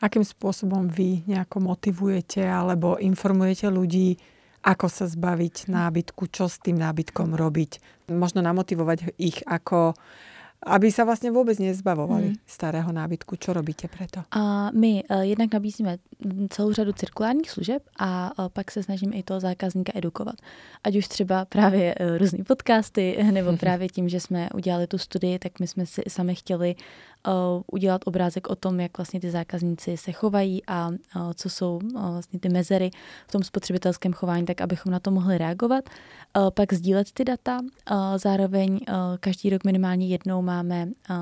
Akým 0.01 0.25
způsobem 0.25 0.87
vy 0.87 1.21
nějak 1.27 1.55
motivujete 1.55 2.51
alebo 2.51 2.95
informujete 2.95 3.67
ľudí, 3.67 4.15
ako 4.63 4.87
sa 4.87 5.07
zbaviť 5.07 5.67
nábytku, 5.67 6.27
čo 6.31 6.47
s 6.47 6.59
tým 6.59 6.79
nábytkom 6.79 7.35
robiť. 7.35 7.79
Možno 8.11 8.39
namotivovať 8.39 9.15
ich, 9.19 9.43
ako 9.47 9.95
aby 10.59 10.91
sa 10.91 11.07
vlastne 11.07 11.31
vôbec 11.31 11.55
nezbavovali 11.55 12.35
mm. 12.35 12.37
starého 12.43 12.91
nábytku. 12.91 13.39
Čo 13.39 13.55
robíte 13.55 13.87
preto? 13.87 14.27
A 14.35 14.75
my 14.75 15.07
uh, 15.07 15.23
jednak 15.23 15.53
nabízíme 15.53 15.97
celou 16.49 16.73
řadu 16.73 16.91
cirkulárních 16.93 17.51
služeb 17.51 17.83
a 17.99 18.31
uh, 18.35 18.49
pak 18.49 18.71
se 18.71 18.83
snažíme 18.83 19.15
i 19.15 19.23
toho 19.23 19.39
zákazníka 19.39 19.91
edukovat. 19.95 20.35
Ať 20.83 20.95
už 20.95 21.07
třeba 21.07 21.45
právě 21.45 21.95
uh, 21.95 22.17
různý 22.17 22.43
podcasty, 22.43 23.23
nebo 23.31 23.57
právě 23.63 23.87
tím, 23.87 24.09
že 24.09 24.19
jsme 24.19 24.49
udělali 24.53 24.87
tu 24.87 24.97
studii, 24.97 25.39
tak 25.39 25.59
my 25.59 25.67
jsme 25.67 25.85
si 25.85 26.01
sami 26.07 26.35
chtěli 26.35 26.75
uh, 26.75 26.83
udělat 27.71 28.01
obrázek 28.05 28.49
o 28.49 28.55
tom, 28.55 28.79
jak 28.79 28.97
vlastně 28.97 29.19
ty 29.19 29.31
zákazníci 29.31 29.97
se 29.97 30.11
chovají 30.11 30.65
a 30.67 30.87
uh, 30.87 30.95
co 31.33 31.49
jsou 31.49 31.79
uh, 31.83 32.01
vlastně 32.01 32.39
ty 32.39 32.49
mezery 32.49 32.91
v 33.27 33.31
tom 33.31 33.43
spotřebitelském 33.43 34.13
chování, 34.13 34.45
tak 34.45 34.61
abychom 34.61 34.91
na 34.91 34.99
to 34.99 35.11
mohli 35.11 35.37
reagovat. 35.37 35.89
Uh, 36.37 36.49
pak 36.49 36.73
sdílet 36.73 37.11
ty 37.11 37.25
data. 37.25 37.59
Uh, 37.59 37.97
zároveň 38.17 38.71
uh, 38.71 38.95
každý 39.19 39.49
rok 39.49 39.63
minimálně 39.63 40.07
jednou 40.07 40.41
máme 40.41 40.87
uh, 41.09 41.15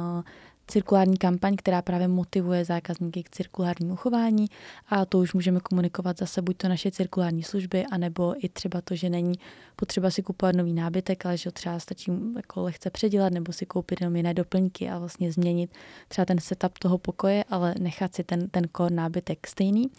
cirkulární 0.67 1.17
kampaň, 1.17 1.55
která 1.55 1.81
právě 1.81 2.07
motivuje 2.07 2.65
zákazníky 2.65 3.23
k 3.23 3.29
cirkulárnímu 3.29 3.95
chování 3.95 4.47
a 4.87 5.05
to 5.05 5.19
už 5.19 5.33
můžeme 5.33 5.59
komunikovat 5.59 6.17
zase 6.17 6.41
buď 6.41 6.57
to 6.57 6.67
naše 6.69 6.91
cirkulární 6.91 7.43
služby, 7.43 7.85
anebo 7.91 8.45
i 8.45 8.49
třeba 8.49 8.81
to, 8.81 8.95
že 8.95 9.09
není 9.09 9.33
potřeba 9.75 10.09
si 10.09 10.23
kupovat 10.23 10.55
nový 10.55 10.73
nábytek, 10.73 11.25
ale 11.25 11.37
že 11.37 11.51
třeba 11.51 11.79
stačí 11.79 12.11
jako 12.35 12.61
lehce 12.61 12.89
předělat 12.89 13.33
nebo 13.33 13.53
si 13.53 13.65
koupit 13.65 14.01
jenom 14.01 14.15
jiné 14.15 14.33
doplňky 14.33 14.89
a 14.89 14.99
vlastně 14.99 15.31
změnit 15.31 15.71
třeba 16.07 16.25
ten 16.25 16.39
setup 16.39 16.77
toho 16.77 16.97
pokoje, 16.97 17.43
ale 17.49 17.75
nechat 17.79 18.15
si 18.15 18.23
ten, 18.23 18.49
ten 18.49 18.63
core 18.77 18.95
nábytek 18.95 19.47
stejný. 19.47 19.89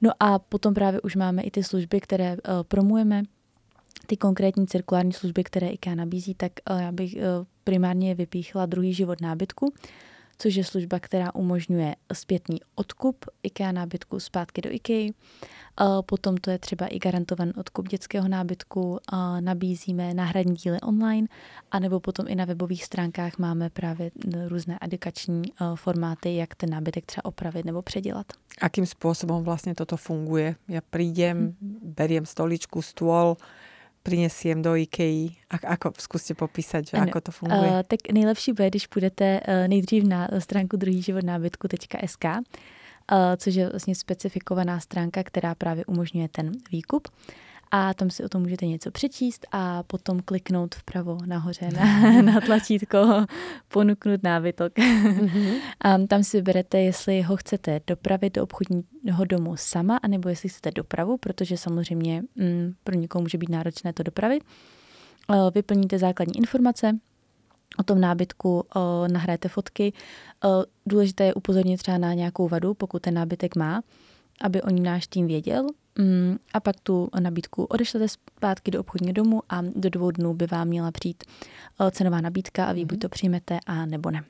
No 0.00 0.10
a 0.20 0.38
potom 0.38 0.74
právě 0.74 1.00
už 1.00 1.16
máme 1.16 1.42
i 1.42 1.50
ty 1.50 1.62
služby, 1.62 2.00
které 2.00 2.32
uh, 2.32 2.38
promujeme, 2.62 3.22
ty 4.06 4.16
konkrétní 4.16 4.66
cirkulární 4.66 5.12
služby, 5.12 5.44
které 5.44 5.68
IKEA 5.68 5.94
nabízí, 5.94 6.34
tak 6.34 6.52
uh, 6.70 6.80
já 6.80 6.92
bych 6.92 7.14
uh, 7.14 7.20
primárně 7.64 8.14
vypíchla 8.14 8.66
druhý 8.66 8.94
život 8.94 9.20
nábytku, 9.20 9.72
což 10.38 10.54
je 10.54 10.64
služba, 10.64 11.00
která 11.00 11.34
umožňuje 11.34 11.96
zpětný 12.12 12.60
odkup 12.74 13.24
IKEA 13.42 13.72
nábytku 13.72 14.20
zpátky 14.20 14.60
do 14.60 14.70
IKEA. 14.72 15.10
Potom 16.06 16.36
to 16.36 16.50
je 16.50 16.58
třeba 16.58 16.86
i 16.86 16.98
garantovaný 16.98 17.52
odkup 17.54 17.88
dětského 17.88 18.28
nábytku, 18.28 18.98
nabízíme 19.40 20.14
náhradní 20.14 20.54
díly 20.54 20.80
online, 20.80 21.28
anebo 21.70 22.00
potom 22.00 22.26
i 22.28 22.34
na 22.34 22.44
webových 22.44 22.84
stránkách 22.84 23.38
máme 23.38 23.70
právě 23.70 24.10
různé 24.48 24.78
edukační 24.80 25.42
formáty, 25.74 26.36
jak 26.36 26.54
ten 26.54 26.70
nábytek 26.70 27.06
třeba 27.06 27.24
opravit 27.24 27.64
nebo 27.66 27.82
předělat. 27.82 28.26
Akým 28.60 28.86
způsobem 28.86 29.42
vlastně 29.42 29.74
toto 29.74 29.96
funguje? 29.96 30.56
Já 30.68 30.80
přijdem, 30.90 31.38
hmm. 31.38 31.78
beriem 31.82 32.26
stoličku, 32.26 32.82
stůl, 32.82 33.36
prinesiem 34.04 34.60
do 34.60 34.76
IKEA? 34.76 35.32
A, 35.48 35.56
ako, 35.74 35.96
zkuste 35.96 36.36
popísať, 36.36 36.92
že 36.92 36.94
ano. 37.00 37.08
ako 37.08 37.20
to 37.24 37.32
funguje. 37.32 37.70
Uh, 37.72 37.82
tak 37.88 38.12
nejlepší 38.12 38.52
bude, 38.52 38.68
když 38.68 38.86
půjdete 38.86 39.40
uh, 39.40 39.68
nejdřív 39.68 40.04
na 40.04 40.28
stránku 40.38 40.76
druhýživotnábytku.sk, 40.76 42.24
uh, 42.24 42.38
což 43.36 43.54
je 43.54 43.68
vlastně 43.68 43.94
specifikovaná 43.94 44.80
stránka, 44.80 45.24
která 45.24 45.54
právě 45.54 45.84
umožňuje 45.84 46.28
ten 46.28 46.52
výkup 46.70 47.08
a 47.76 47.94
tam 47.94 48.10
si 48.10 48.24
o 48.24 48.28
tom 48.28 48.42
můžete 48.42 48.66
něco 48.66 48.90
přečíst 48.90 49.46
a 49.52 49.82
potom 49.82 50.20
kliknout 50.20 50.74
vpravo 50.74 51.18
nahoře 51.26 51.68
na, 51.76 52.22
na 52.22 52.40
tlačítko 52.40 53.26
ponuknout 53.68 54.22
nábytok. 54.22 54.72
Mm-hmm. 54.72 55.60
a 55.80 55.98
tam 55.98 56.24
si 56.24 56.36
vyberete, 56.36 56.80
jestli 56.80 57.22
ho 57.22 57.36
chcete 57.36 57.80
dopravit 57.86 58.34
do 58.34 58.42
obchodního 58.42 59.24
domu 59.24 59.56
sama, 59.56 59.96
anebo 59.96 60.28
jestli 60.28 60.48
chcete 60.48 60.70
dopravu, 60.70 61.16
protože 61.16 61.56
samozřejmě 61.56 62.22
mm, 62.36 62.74
pro 62.84 62.94
někoho 62.94 63.22
může 63.22 63.38
být 63.38 63.48
náročné 63.48 63.92
to 63.92 64.02
dopravit. 64.02 64.44
Vyplníte 65.54 65.98
základní 65.98 66.36
informace, 66.36 66.98
o 67.78 67.82
tom 67.82 68.00
nábytku, 68.00 68.64
nahrajete 69.12 69.48
fotky. 69.48 69.92
Důležité 70.86 71.24
je 71.24 71.34
upozornit 71.34 71.76
třeba 71.76 71.98
na 71.98 72.14
nějakou 72.14 72.48
vadu, 72.48 72.74
pokud 72.74 73.02
ten 73.02 73.14
nábytek 73.14 73.56
má, 73.56 73.82
aby 74.40 74.62
o 74.62 74.70
ní 74.70 74.80
náš 74.80 75.06
tým 75.06 75.26
věděl, 75.26 75.66
Mm, 75.98 76.36
a 76.52 76.60
pak 76.60 76.80
tu 76.80 77.08
nabídku 77.20 77.64
odešlete 77.64 78.08
zpátky 78.08 78.70
do 78.70 78.80
obchodního 78.80 79.12
domu 79.12 79.42
a 79.48 79.62
do 79.62 79.90
dvou 79.90 80.10
dnů 80.10 80.34
by 80.34 80.46
vám 80.46 80.68
měla 80.68 80.90
přijít 80.90 81.24
eh, 81.80 81.90
cenová 81.90 82.20
nabídka 82.20 82.66
a 82.66 82.72
vy 82.72 82.84
buď 82.84 82.98
to 82.98 83.08
přijmete 83.08 83.58
a 83.66 83.86
nebo 83.86 84.10
ne. 84.10 84.24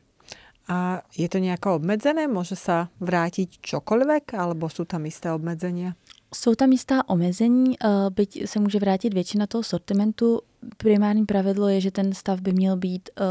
A 0.68 1.02
je 1.18 1.28
to 1.28 1.38
nějak 1.38 1.66
obmedzené? 1.66 2.28
Může 2.28 2.56
se 2.56 2.87
vrátit 3.00 3.50
čokoliv, 3.61 4.06
alebo 4.38 4.68
jsou 4.68 4.85
tam 4.85 5.04
jisté 5.04 5.33
obmedzení? 5.33 5.92
Jsou 6.35 6.54
tam 6.54 6.73
jistá 6.73 7.09
omezení, 7.09 7.76
eh, 7.85 7.88
byť 8.11 8.49
se 8.49 8.61
může 8.61 8.78
vrátit 8.78 9.14
většina 9.14 9.47
toho 9.47 9.62
sortimentu. 9.62 10.40
Primární 10.76 11.26
pravidlo 11.26 11.68
je, 11.68 11.80
že 11.80 11.90
ten 11.90 12.12
stav 12.12 12.40
by 12.40 12.52
měl 12.52 12.76
být 12.76 13.11
eh, 13.21 13.23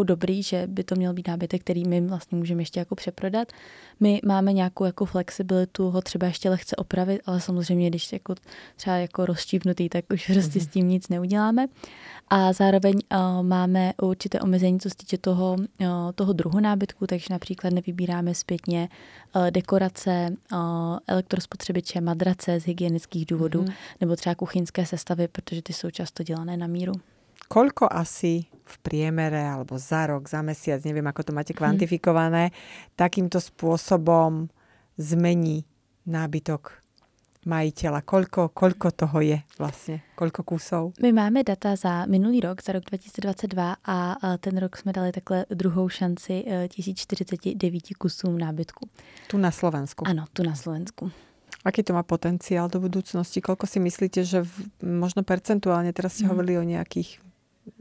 jako 0.00 0.04
dobrý, 0.04 0.42
že 0.42 0.66
by 0.66 0.84
to 0.84 0.94
měl 0.94 1.12
být 1.12 1.28
nábytek, 1.28 1.60
který 1.60 1.84
my 1.84 2.00
vlastně 2.00 2.38
můžeme 2.38 2.62
ještě 2.62 2.80
jako 2.80 2.94
přeprodat. 2.94 3.52
My 4.00 4.20
máme 4.26 4.52
nějakou 4.52 4.84
jako 4.84 5.04
flexibilitu 5.04 5.90
ho 5.90 6.00
třeba 6.00 6.26
ještě 6.26 6.50
lehce 6.50 6.76
opravit, 6.76 7.20
ale 7.26 7.40
samozřejmě, 7.40 7.90
když 7.90 8.12
jako 8.12 8.34
třeba 8.76 8.96
jako 8.96 9.26
rozštípnutý, 9.26 9.88
tak 9.88 10.04
už 10.12 10.30
prostě 10.32 10.60
s 10.60 10.66
tím 10.66 10.88
nic 10.88 11.08
neuděláme. 11.08 11.66
A 12.28 12.52
zároveň 12.52 12.94
uh, 12.94 13.42
máme 13.42 13.92
určité 14.02 14.40
omezení, 14.40 14.80
co 14.80 14.88
se 14.88 14.96
týče 14.96 15.18
toho, 15.18 15.56
uh, 15.80 15.86
toho 16.14 16.32
druhu 16.32 16.60
nábytku, 16.60 17.06
takže 17.06 17.26
například 17.30 17.72
nevybíráme 17.72 18.34
zpětně 18.34 18.88
uh, 19.36 19.50
dekorace, 19.50 20.28
uh, 20.52 20.58
elektrospotřebiče, 21.06 22.00
madrace 22.00 22.60
z 22.60 22.64
hygienických 22.64 23.26
důvodů, 23.26 23.62
mm. 23.62 23.68
nebo 24.00 24.16
třeba 24.16 24.34
kuchyňské 24.34 24.86
sestavy, 24.86 25.28
protože 25.28 25.62
ty 25.62 25.72
jsou 25.72 25.90
často 25.90 26.22
dělané 26.22 26.56
na 26.56 26.66
míru. 26.66 26.92
Koľko 27.50 27.90
asi 27.90 28.46
v 28.46 28.76
priemere 28.78 29.42
alebo 29.42 29.74
za 29.74 30.06
rok, 30.06 30.30
za 30.30 30.38
mesiac, 30.38 30.78
neviem 30.86 31.02
ako 31.10 31.26
to 31.26 31.32
máte 31.34 31.50
mhm. 31.50 31.58
kvantifikované, 31.58 32.54
hmm. 32.54 32.94
takýmto 32.94 33.42
spôsobom 33.42 34.46
zmení 34.94 35.66
nábytok 36.06 36.78
majitela? 37.46 38.06
Koľko, 38.06 38.54
koľko 38.54 38.88
toho 38.90 39.20
je 39.20 39.38
vlastně? 39.58 40.00
Koľko 40.14 40.42
kusů? 40.42 40.92
My 41.02 41.12
máme 41.12 41.42
data 41.44 41.76
za 41.76 42.06
minulý 42.06 42.40
rok, 42.40 42.62
za 42.62 42.72
rok 42.72 42.84
2022 42.84 43.76
a 43.84 44.16
ten 44.40 44.58
rok 44.58 44.76
jsme 44.76 44.92
dali 44.92 45.12
takhle 45.12 45.46
druhou 45.50 45.88
šanci 45.88 46.44
1049 46.68 47.90
e, 47.90 47.94
kusům 47.98 48.38
nábytku. 48.38 48.88
Tu 49.28 49.38
na 49.38 49.50
Slovensku? 49.50 50.04
Ano, 50.06 50.24
tu 50.32 50.42
na 50.42 50.54
Slovensku. 50.54 51.10
Aký 51.64 51.82
to 51.82 51.92
má 51.92 52.02
potenciál 52.02 52.72
do 52.72 52.80
budúcnosti? 52.80 53.44
Koľko 53.44 53.68
si 53.68 53.84
myslíte, 53.84 54.24
že 54.24 54.40
v, 54.40 54.72
možno 54.80 55.20
percentuálne, 55.20 55.92
teraz 55.92 56.16
ste 56.16 56.24
mm. 56.24 56.30
hovorili 56.32 56.56
o 56.56 56.64
nejakých 56.64 57.20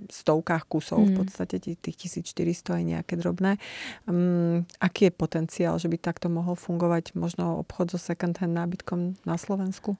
stovkách 0.09 0.65
kusov, 0.65 1.03
mm. 1.03 1.07
v 1.07 1.13
podstate 1.23 1.55
tých 1.61 1.97
1400 2.09 2.79
aj 2.79 2.83
nejaké 2.83 3.13
drobné. 3.19 3.61
Um, 4.09 4.65
aký 4.81 5.09
je 5.09 5.13
potenciál, 5.13 5.75
že 5.77 5.87
by 5.87 5.97
takto 6.01 6.27
mohol 6.27 6.57
fungovať 6.57 7.13
možno 7.13 7.61
obchod 7.61 7.93
so 7.93 7.99
second 7.99 8.37
hand 8.41 8.57
nábytkom 8.57 9.19
na 9.23 9.35
Slovensku? 9.35 9.99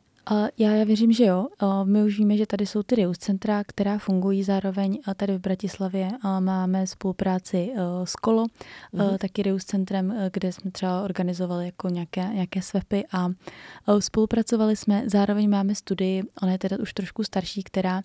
Já, 0.58 0.76
já 0.76 0.84
věřím, 0.84 1.12
že 1.12 1.26
jo. 1.26 1.48
My 1.84 2.04
už 2.04 2.18
víme, 2.18 2.38
že 2.38 2.46
tady 2.46 2.66
jsou 2.66 2.84
ty 2.84 2.96
Reus 2.96 3.18
centra, 3.18 3.64
která 3.64 3.98
fungují 3.98 4.44
zároveň. 4.44 5.00
Tady 5.16 5.38
v 5.38 5.42
Bratislavě 5.42 6.10
máme 6.40 6.88
spolupráci 6.88 7.74
s 8.04 8.16
Kolo, 8.16 8.46
mm-hmm. 8.94 9.18
taky 9.18 9.44
Reus 9.44 9.66
centrem, 9.66 10.14
kde 10.34 10.52
jsme 10.52 10.72
třeba 10.72 11.02
organizovali 11.02 11.66
jako 11.66 11.90
nějaké, 11.90 12.30
nějaké 12.34 12.62
svepy 12.62 13.04
a 13.12 13.30
spolupracovali 14.00 14.76
jsme. 14.76 15.04
Zároveň 15.06 15.50
máme 15.50 15.76
studii, 15.76 16.24
ona 16.42 16.52
je 16.52 16.58
teda 16.58 16.78
už 16.80 16.94
trošku 16.94 17.24
starší, 17.24 17.64
která 17.64 18.02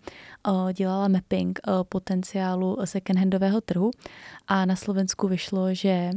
dělala 0.73 1.09
mapping 1.09 1.61
potenciálu 1.89 2.77
second-handového 2.85 3.61
trhu 3.61 3.91
a 4.49 4.65
na 4.65 4.77
Slovensku 4.77 5.29
vyšlo, 5.29 5.75
že 5.75 6.11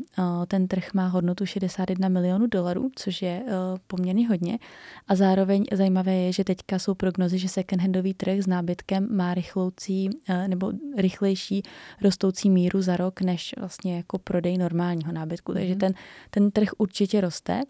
ten 0.47 0.67
trh 0.67 0.93
má 0.93 1.07
hodnotu 1.07 1.45
61 1.45 2.09
milionů 2.09 2.47
dolarů, 2.47 2.89
což 2.95 3.21
je 3.21 3.43
poměrně 3.87 4.27
hodně 4.27 4.59
a 5.07 5.15
zároveň 5.15 5.63
zajímavé 5.73 5.96
zajímavé 5.97 6.25
je, 6.25 6.33
že 6.33 6.43
teďka 6.43 6.79
jsou 6.79 6.93
prognozy, 6.93 7.39
že 7.39 7.47
second-handový 7.47 8.13
trh 8.13 8.39
s 8.39 8.47
nábytkem 8.47 9.07
má 9.11 9.33
rychloucí 9.33 10.09
eh, 10.29 10.47
nebo 10.47 10.71
rychlejší 10.97 11.63
rostoucí 12.01 12.49
míru 12.49 12.81
za 12.81 12.97
rok, 12.97 13.21
než 13.21 13.55
vlastně 13.59 13.97
jako 13.97 14.17
prodej 14.17 14.57
normálního 14.57 15.11
nábytku. 15.11 15.53
Takže 15.53 15.71
mhm. 15.71 15.79
ten, 15.79 15.93
ten 16.29 16.51
trh 16.51 16.69
určitě 16.77 17.21
roste. 17.21 17.61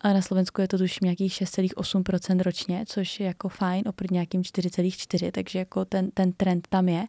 A 0.00 0.12
na 0.12 0.22
Slovensku 0.22 0.60
je 0.60 0.68
to 0.68 0.78
tuším 0.78 1.00
nějakých 1.02 1.32
6,8% 1.32 2.42
ročně, 2.42 2.84
což 2.86 3.20
je 3.20 3.26
jako 3.26 3.48
fajn 3.48 3.82
oproti 3.88 4.14
nějakým 4.14 4.42
4,4, 4.42 5.30
takže 5.30 5.58
jako 5.58 5.84
ten, 5.84 6.10
ten 6.10 6.32
trend 6.32 6.68
tam 6.68 6.88
je. 6.88 7.06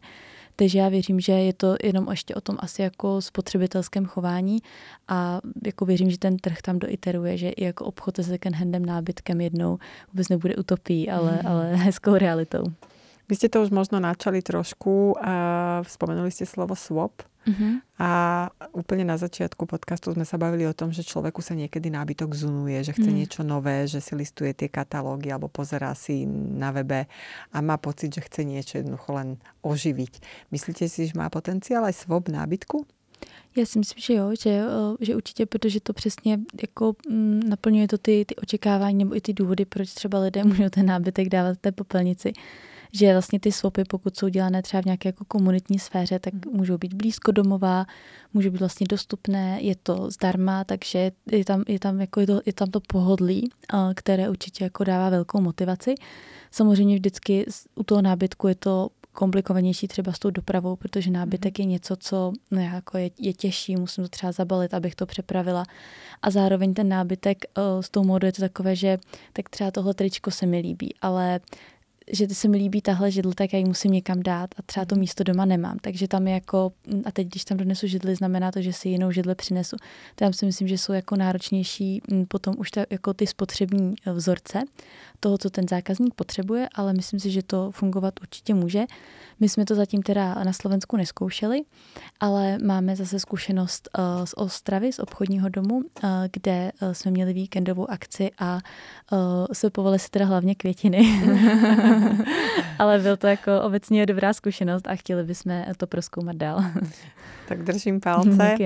Takže 0.56 0.78
já 0.78 0.88
věřím, 0.88 1.20
že 1.20 1.32
je 1.32 1.52
to 1.52 1.76
jenom 1.82 2.08
ještě 2.10 2.34
o 2.34 2.40
tom 2.40 2.56
asi 2.60 2.82
jako 2.82 3.22
spotřebitelském 3.22 4.06
chování 4.06 4.58
a 5.08 5.40
jako 5.66 5.84
věřím, 5.84 6.10
že 6.10 6.18
ten 6.18 6.36
trh 6.36 6.62
tam 6.62 6.78
doiteruje, 6.78 7.36
že 7.36 7.48
i 7.48 7.64
jako 7.64 7.84
obchod 7.84 8.16
se 8.16 8.24
second 8.24 8.56
handem 8.56 8.84
nábytkem 8.84 9.40
jednou 9.40 9.78
vůbec 10.12 10.28
nebude 10.28 10.56
utopí, 10.56 11.10
ale, 11.10 11.32
mm. 11.32 11.46
ale 11.46 11.76
hezkou 11.76 12.14
realitou. 12.14 12.64
Vy 13.24 13.34
ste 13.40 13.48
to 13.48 13.64
už 13.64 13.72
možno 13.72 13.96
načali 14.00 14.44
trošku, 14.44 15.16
a 15.16 15.34
spomenuli 15.88 16.28
ste 16.28 16.44
slovo 16.44 16.76
swap. 16.76 17.24
Uh-huh. 17.44 17.76
A 18.00 18.10
úplne 18.72 19.04
na 19.04 19.20
začiatku 19.20 19.68
podcastu 19.68 20.16
sme 20.16 20.24
sa 20.24 20.40
bavili 20.40 20.64
o 20.64 20.72
tom, 20.72 20.96
že 20.96 21.04
človeku 21.04 21.44
sa 21.44 21.52
niekedy 21.52 21.92
nábytok 21.92 22.32
zunuje, 22.32 22.80
že 22.80 22.96
chce 22.96 23.04
uh-huh. 23.04 23.20
niečo 23.20 23.42
nové, 23.44 23.84
že 23.84 24.00
si 24.00 24.16
listuje 24.16 24.56
tie 24.56 24.72
katalógy 24.72 25.28
alebo 25.28 25.52
pozerá 25.52 25.92
si 25.92 26.24
na 26.56 26.72
webe 26.72 27.04
a 27.52 27.56
má 27.60 27.76
pocit, 27.76 28.16
že 28.16 28.24
chce 28.24 28.48
niečo 28.48 28.80
jednoducho 28.80 29.12
len 29.12 29.28
oživiť. 29.60 30.12
Myslíte 30.56 30.88
si, 30.88 31.12
že 31.12 31.14
má 31.20 31.28
potenciál 31.28 31.84
aj 31.84 32.08
swap 32.08 32.32
nábytku? 32.32 32.88
Já 33.56 33.66
si 33.66 33.78
myslím, 33.78 34.02
že 34.02 34.14
jo, 34.14 34.32
že, 34.40 34.50
eh, 34.50 35.04
že 35.04 35.16
určitě, 35.16 35.46
protože 35.46 35.80
to 35.80 35.92
přesně 35.92 36.38
jako 36.62 36.94
mm, 37.08 37.40
naplňuje 37.48 37.88
to 37.88 37.98
ty, 37.98 38.24
ty 38.24 38.36
očekávání 38.36 38.98
nebo 39.04 39.16
i 39.16 39.20
ty 39.20 39.32
důvody, 39.32 39.64
proč 39.64 39.94
třeba 39.94 40.18
lidé 40.18 40.44
můžou 40.48 40.68
ten 40.68 40.86
nábytek 40.86 41.28
dávat 41.28 41.58
té 41.58 41.72
popelnici 41.72 42.32
že 42.94 43.12
vlastně 43.12 43.40
ty 43.40 43.52
swapy, 43.52 43.84
pokud 43.84 44.16
jsou 44.16 44.28
dělané 44.28 44.62
třeba 44.62 44.82
v 44.82 44.84
nějaké 44.84 45.08
jako 45.08 45.24
komunitní 45.24 45.78
sféře, 45.78 46.18
tak 46.18 46.34
mm. 46.34 46.40
můžou 46.52 46.78
být 46.78 46.94
blízko 46.94 47.32
domová, 47.32 47.86
můžou 48.34 48.50
být 48.50 48.60
vlastně 48.60 48.86
dostupné, 48.90 49.58
je 49.60 49.74
to 49.82 50.10
zdarma, 50.10 50.64
takže 50.64 51.12
je 51.32 51.44
tam, 51.44 51.64
je 51.68 51.78
tam, 51.78 52.00
jako 52.00 52.20
je 52.20 52.26
to, 52.26 52.40
je 52.46 52.52
tam 52.52 52.70
to 52.70 52.80
pohodlí, 52.80 53.50
které 53.94 54.30
určitě 54.30 54.64
jako 54.64 54.84
dává 54.84 55.10
velkou 55.10 55.40
motivaci. 55.40 55.94
Samozřejmě 56.50 56.94
vždycky 56.94 57.46
u 57.74 57.82
toho 57.82 58.02
nábytku 58.02 58.48
je 58.48 58.54
to 58.54 58.88
komplikovanější 59.14 59.88
třeba 59.88 60.12
s 60.12 60.18
tou 60.18 60.30
dopravou, 60.30 60.76
protože 60.76 61.10
nábytek 61.10 61.58
je 61.58 61.64
něco, 61.64 61.96
co 61.96 62.32
no, 62.50 62.60
jako 62.60 62.98
je, 62.98 63.10
je 63.18 63.32
těžší, 63.32 63.76
musím 63.76 64.04
to 64.04 64.08
třeba 64.08 64.32
zabalit, 64.32 64.74
abych 64.74 64.94
to 64.94 65.06
přepravila. 65.06 65.64
A 66.22 66.30
zároveň 66.30 66.74
ten 66.74 66.88
nábytek 66.88 67.38
uh, 67.58 67.82
s 67.82 67.90
tou 67.90 68.04
modou 68.04 68.26
je 68.26 68.32
to 68.32 68.42
takové, 68.42 68.76
že 68.76 68.98
tak 69.32 69.48
třeba 69.48 69.70
tohle 69.70 69.94
tričko 69.94 70.30
se 70.30 70.46
mi 70.46 70.58
líbí, 70.58 70.94
ale 71.02 71.40
že 72.12 72.28
se 72.28 72.48
mi 72.48 72.56
líbí 72.56 72.82
tahle 72.82 73.10
židl, 73.10 73.32
tak 73.32 73.52
já 73.52 73.58
ji 73.58 73.64
musím 73.64 73.92
někam 73.92 74.22
dát 74.22 74.50
a 74.58 74.62
třeba 74.62 74.86
to 74.86 74.94
mhm. 74.94 75.00
místo 75.00 75.24
doma 75.24 75.44
nemám. 75.44 75.78
Takže 75.80 76.08
tam 76.08 76.26
je 76.26 76.34
jako, 76.34 76.72
a 77.04 77.12
teď 77.12 77.28
když 77.28 77.44
tam 77.44 77.58
donesu 77.58 77.86
židli, 77.86 78.14
znamená 78.14 78.52
to, 78.52 78.62
že 78.62 78.72
si 78.72 78.88
jinou 78.88 79.10
židle 79.10 79.34
přinesu. 79.34 79.76
Tam 80.14 80.32
si 80.32 80.46
myslím, 80.46 80.68
že 80.68 80.78
jsou 80.78 80.92
jako 80.92 81.16
náročnější 81.16 82.02
potom 82.28 82.54
už 82.58 82.70
ta, 82.70 82.84
jako 82.90 83.14
ty 83.14 83.26
spotřební 83.26 83.94
e, 84.06 84.12
vzorce 84.12 84.62
toho, 85.20 85.38
co 85.38 85.50
ten 85.50 85.68
zákazník 85.68 86.14
potřebuje, 86.14 86.68
ale 86.74 86.92
myslím 86.92 87.20
si, 87.20 87.30
že 87.30 87.42
to 87.42 87.70
fungovat 87.70 88.14
určitě 88.20 88.54
může. 88.54 88.84
My 89.40 89.48
jsme 89.48 89.64
to 89.64 89.74
zatím 89.74 90.02
teda 90.02 90.34
na 90.44 90.52
Slovensku 90.52 90.96
neskoušeli, 90.96 91.62
ale 92.20 92.58
máme 92.58 92.96
zase 92.96 93.20
zkušenost 93.20 93.88
uh, 93.98 94.24
z 94.24 94.34
Ostravy, 94.36 94.92
z 94.92 94.98
obchodního 94.98 95.48
domu, 95.48 95.76
uh, 95.76 96.10
kde 96.32 96.72
uh, 96.82 96.92
jsme 96.92 97.10
měli 97.10 97.32
víkendovou 97.32 97.90
akci 97.90 98.30
a 98.38 98.54
uh, 98.54 99.18
soupovali 99.52 99.98
se 99.98 100.10
teda 100.10 100.24
hlavně 100.24 100.54
květiny. 100.54 100.98
ale 102.78 102.98
byl 102.98 103.16
to 103.16 103.26
jako 103.26 103.62
obecně 103.62 104.06
dobrá 104.06 104.32
zkušenost 104.32 104.88
a 104.88 104.96
chtěli 104.96 105.24
bychom 105.24 105.64
to 105.76 105.86
proskoumat 105.86 106.36
dál. 106.36 106.64
tak 107.48 107.62
držím 107.62 108.00
palce. 108.00 108.56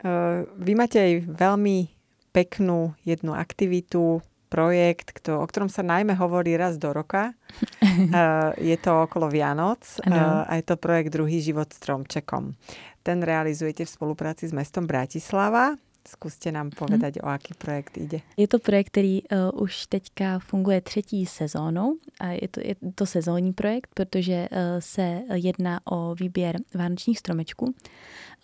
Uh, 0.00 0.64
vy 0.64 0.74
máte 0.74 1.20
velmi 1.20 1.88
peknú 2.32 2.96
jednu 3.04 3.36
aktivitu, 3.36 4.24
projekt, 4.48 5.12
kto, 5.12 5.44
o 5.44 5.46
ktorom 5.46 5.68
sa 5.68 5.84
najmä 5.84 6.18
hovorí 6.18 6.56
raz 6.56 6.80
do 6.80 6.90
roka. 6.90 7.36
uh, 7.84 8.50
je 8.58 8.76
to 8.80 9.06
okolo 9.06 9.28
Vianoc 9.28 9.84
uh, 10.02 10.48
a 10.48 10.52
je 10.58 10.64
to 10.66 10.80
projekt 10.80 11.12
Druhý 11.12 11.44
život 11.44 11.68
stromčekom. 11.68 12.56
Ten 13.04 13.22
realizujete 13.22 13.84
v 13.84 13.92
spolupráci 13.92 14.48
s 14.48 14.56
mestom 14.56 14.88
Bratislava. 14.88 15.78
Zkuste 16.08 16.52
nám 16.52 16.70
povedať, 16.70 17.20
hmm. 17.20 17.28
o 17.28 17.32
aký 17.32 17.54
projekt 17.54 17.96
ide. 17.96 18.20
Je 18.36 18.48
to 18.48 18.58
projekt, 18.58 18.86
který 18.86 19.22
uh, 19.22 19.62
už 19.62 19.86
teďka 19.86 20.38
funguje 20.38 20.80
třetí 20.80 21.26
sezónou. 21.26 21.96
A 22.20 22.26
je 22.26 22.48
to, 22.48 22.60
je 22.60 22.74
to 22.94 23.06
sezónní 23.06 23.52
projekt, 23.52 23.90
protože 23.94 24.48
uh, 24.50 24.58
se 24.78 25.20
jedná 25.34 25.80
o 25.84 26.14
výběr 26.14 26.56
vánočních 26.74 27.18
stromečků. 27.18 27.74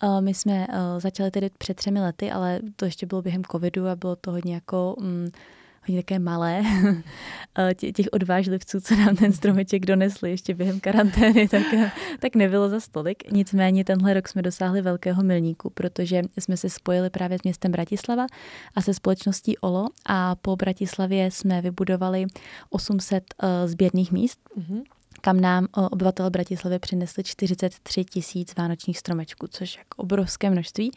Uh, 0.03 0.21
my 0.21 0.33
jsme 0.33 0.67
uh, 0.67 0.99
začali 0.99 1.31
tedy 1.31 1.49
před 1.57 1.77
třemi 1.77 2.01
lety, 2.01 2.31
ale 2.31 2.59
to 2.75 2.85
ještě 2.85 3.05
bylo 3.05 3.21
během 3.21 3.43
covidu 3.43 3.87
a 3.87 3.95
bylo 3.95 4.15
to 4.15 4.31
hodně 4.31 4.53
jako... 4.53 4.95
Um, 4.97 5.31
oni 5.89 5.97
také 5.97 6.19
malé, 6.19 6.63
těch 7.93 8.05
odvážlivců, 8.11 8.81
co 8.81 8.95
nám 8.95 9.15
ten 9.15 9.33
stromeček 9.33 9.85
donesli 9.85 10.29
ještě 10.29 10.53
během 10.53 10.79
karantény, 10.79 11.47
tak, 11.51 11.63
tak 12.19 12.35
nebylo 12.35 12.69
za 12.69 12.79
stolik. 12.79 13.31
Nicméně 13.31 13.83
tenhle 13.83 14.13
rok 14.13 14.27
jsme 14.27 14.41
dosáhli 14.41 14.81
velkého 14.81 15.23
milníku, 15.23 15.69
protože 15.69 16.21
jsme 16.39 16.57
se 16.57 16.69
spojili 16.69 17.09
právě 17.09 17.39
s 17.39 17.43
městem 17.43 17.71
Bratislava 17.71 18.25
a 18.75 18.81
se 18.81 18.93
společností 18.93 19.57
OLO 19.57 19.87
a 20.05 20.35
po 20.35 20.55
Bratislavě 20.55 21.31
jsme 21.31 21.61
vybudovali 21.61 22.25
800 22.69 23.23
uh, 23.43 23.49
sběrných 23.65 24.11
míst. 24.11 24.39
Mm-hmm 24.59 24.81
kam 25.21 25.39
nám 25.39 25.67
obyvatel 25.91 26.29
Bratislavy 26.29 26.79
přinesli 26.79 27.23
43 27.23 28.05
tisíc 28.05 28.55
vánočních 28.55 28.97
stromečků, 28.99 29.47
což 29.47 29.75
je 29.75 29.79
jako 29.79 30.03
obrovské 30.03 30.49
množství. 30.49 30.91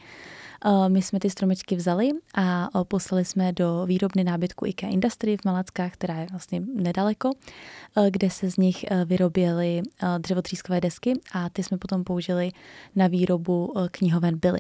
My 0.88 1.02
jsme 1.02 1.20
ty 1.20 1.30
stromečky 1.30 1.76
vzali 1.76 2.10
a 2.34 2.68
poslali 2.84 3.24
jsme 3.24 3.52
do 3.52 3.84
výrobny 3.86 4.24
nábytku 4.24 4.66
IKEA 4.66 4.90
Industry 4.90 5.36
v 5.36 5.44
Malackách, 5.44 5.92
která 5.92 6.14
je 6.14 6.26
vlastně 6.30 6.62
nedaleko, 6.74 7.30
kde 8.10 8.30
se 8.30 8.50
z 8.50 8.56
nich 8.56 8.84
vyroběly 9.04 9.82
dřevotřískové 10.18 10.80
desky 10.80 11.12
a 11.32 11.48
ty 11.48 11.62
jsme 11.62 11.78
potom 11.78 12.04
použili 12.04 12.52
na 12.96 13.06
výrobu 13.06 13.74
knihoven 13.90 14.38
byly. 14.38 14.58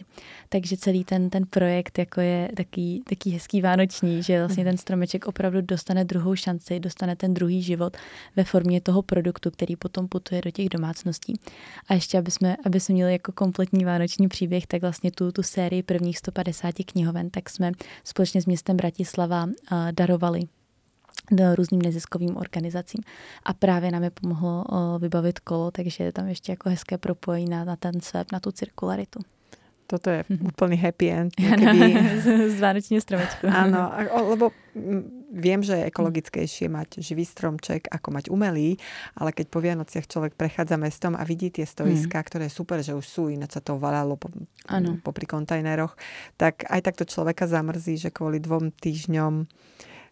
Takže 0.48 0.76
celý 0.76 1.04
ten, 1.04 1.30
ten 1.30 1.46
projekt 1.46 1.98
jako 1.98 2.20
je 2.20 2.50
taký, 2.56 3.02
taký 3.08 3.30
hezký 3.30 3.62
vánoční, 3.62 4.22
že 4.22 4.38
vlastně 4.38 4.64
ten 4.64 4.76
stromeček 4.76 5.26
opravdu 5.26 5.60
dostane 5.60 6.04
druhou 6.04 6.36
šanci, 6.36 6.80
dostane 6.80 7.16
ten 7.16 7.34
druhý 7.34 7.62
život 7.62 7.96
ve 8.36 8.44
formě 8.44 8.80
toho 8.80 9.02
produktu, 9.02 9.50
který 9.50 9.76
potom 9.76 10.08
putuje 10.08 10.40
do 10.44 10.50
těch 10.50 10.68
domácností. 10.68 11.40
A 11.88 11.94
ještě, 11.94 12.18
aby 12.18 12.30
jsme, 12.30 12.56
aby 12.66 12.80
jsme 12.80 12.92
měli 12.92 13.12
jako 13.12 13.32
kompletní 13.32 13.84
vánoční 13.84 14.28
příběh, 14.28 14.66
tak 14.66 14.82
vlastně 14.82 15.10
tu, 15.10 15.32
tu 15.32 15.42
sérii 15.42 15.82
prvních 15.90 16.18
150 16.18 16.74
knihoven, 16.86 17.30
tak 17.30 17.50
jsme 17.50 17.72
společně 18.04 18.42
s 18.42 18.46
městem 18.46 18.76
Bratislava 18.76 19.48
darovali 19.90 20.40
do 21.30 21.54
různým 21.54 21.82
neziskovým 21.82 22.36
organizacím. 22.36 23.04
A 23.42 23.54
právě 23.54 23.90
nám 23.90 24.02
je 24.04 24.10
pomohlo 24.10 24.64
vybavit 24.98 25.38
kolo, 25.38 25.70
takže 25.70 26.12
tam 26.12 26.28
ještě 26.28 26.52
jako 26.52 26.70
hezké 26.70 26.98
propojení 26.98 27.50
na, 27.50 27.64
na 27.64 27.76
ten 27.76 28.00
svět, 28.00 28.32
na 28.32 28.40
tu 28.40 28.52
cirkularitu. 28.52 29.20
Toto 29.90 30.06
je 30.06 30.22
mm-hmm. 30.22 30.46
úplný 30.54 30.76
happy 30.78 31.06
end. 31.10 31.34
Z 32.54 32.60
vánočního 32.62 33.02
stromečku. 33.02 33.50
Áno, 33.50 33.90
lebo 34.30 34.54
viem, 35.34 35.66
že 35.66 35.74
je 35.82 35.88
ekologickejšie 35.90 36.70
mať 36.70 37.02
živý 37.02 37.26
stromček, 37.26 37.90
ako 37.90 38.08
mať 38.14 38.24
umelý, 38.30 38.78
ale 39.18 39.34
keď 39.34 39.46
po 39.50 39.58
Vianociach 39.58 40.06
človek 40.06 40.38
prechádza 40.38 40.78
mestom 40.78 41.18
a 41.18 41.26
vidí 41.26 41.50
tie 41.50 41.66
stoiská, 41.66 42.22
mm. 42.22 42.26
ktoré 42.30 42.42
je 42.46 42.54
super, 42.54 42.78
že 42.86 42.94
už 42.94 43.02
sú, 43.02 43.22
ináč 43.34 43.58
sa 43.58 43.62
to 43.62 43.82
valalo 43.82 44.14
po, 44.14 44.30
po 45.02 45.10
pri 45.10 45.26
kontajneroch, 45.26 45.98
tak 46.38 46.62
aj 46.70 46.86
takto 46.86 47.02
človeka 47.02 47.50
zamrzí, 47.50 47.98
že 47.98 48.14
kvôli 48.14 48.38
dvom 48.38 48.70
týždňom 48.70 49.50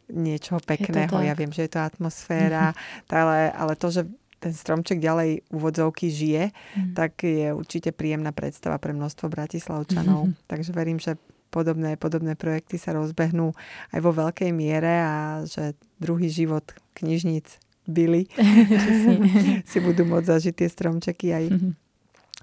niečoho 0.09 0.59
pekného, 0.65 1.13
ja 1.21 1.37
viem, 1.37 1.53
že 1.53 1.69
je 1.69 1.79
to 1.79 1.81
atmosféra, 1.85 2.75
ale, 3.13 3.53
ale 3.55 3.73
to, 3.79 3.95
že 3.95 4.03
ten 4.39 4.55
stromček 4.55 5.03
ďalej 5.03 5.43
úvodzovky 5.51 6.11
žije, 6.11 6.55
mm. 6.55 6.95
tak 6.95 7.27
je 7.27 7.51
určite 7.51 7.91
príjemná 7.91 8.31
predstava 8.31 8.79
pre 8.79 8.95
množstvo 8.95 9.27
bratislavčanov. 9.27 10.31
Mm. 10.31 10.35
Takže 10.47 10.71
verím, 10.71 10.99
že 11.03 11.19
podobné, 11.51 11.99
podobné 11.99 12.39
projekty 12.39 12.79
sa 12.79 12.95
rozbehnú 12.95 13.57
aj 13.93 14.01
vo 14.01 14.13
veľkej 14.15 14.51
miere 14.55 15.03
a 15.03 15.43
že 15.45 15.75
druhý 15.99 16.31
život 16.31 16.65
knižníc 16.95 17.59
byli 17.89 18.29
si 19.71 19.79
budú 19.81 20.05
môcť 20.07 20.29
zažiť 20.29 20.55
tie 20.55 20.69
stromčeky 20.69 21.27
aj 21.33 21.45
mm-hmm. 21.51 21.73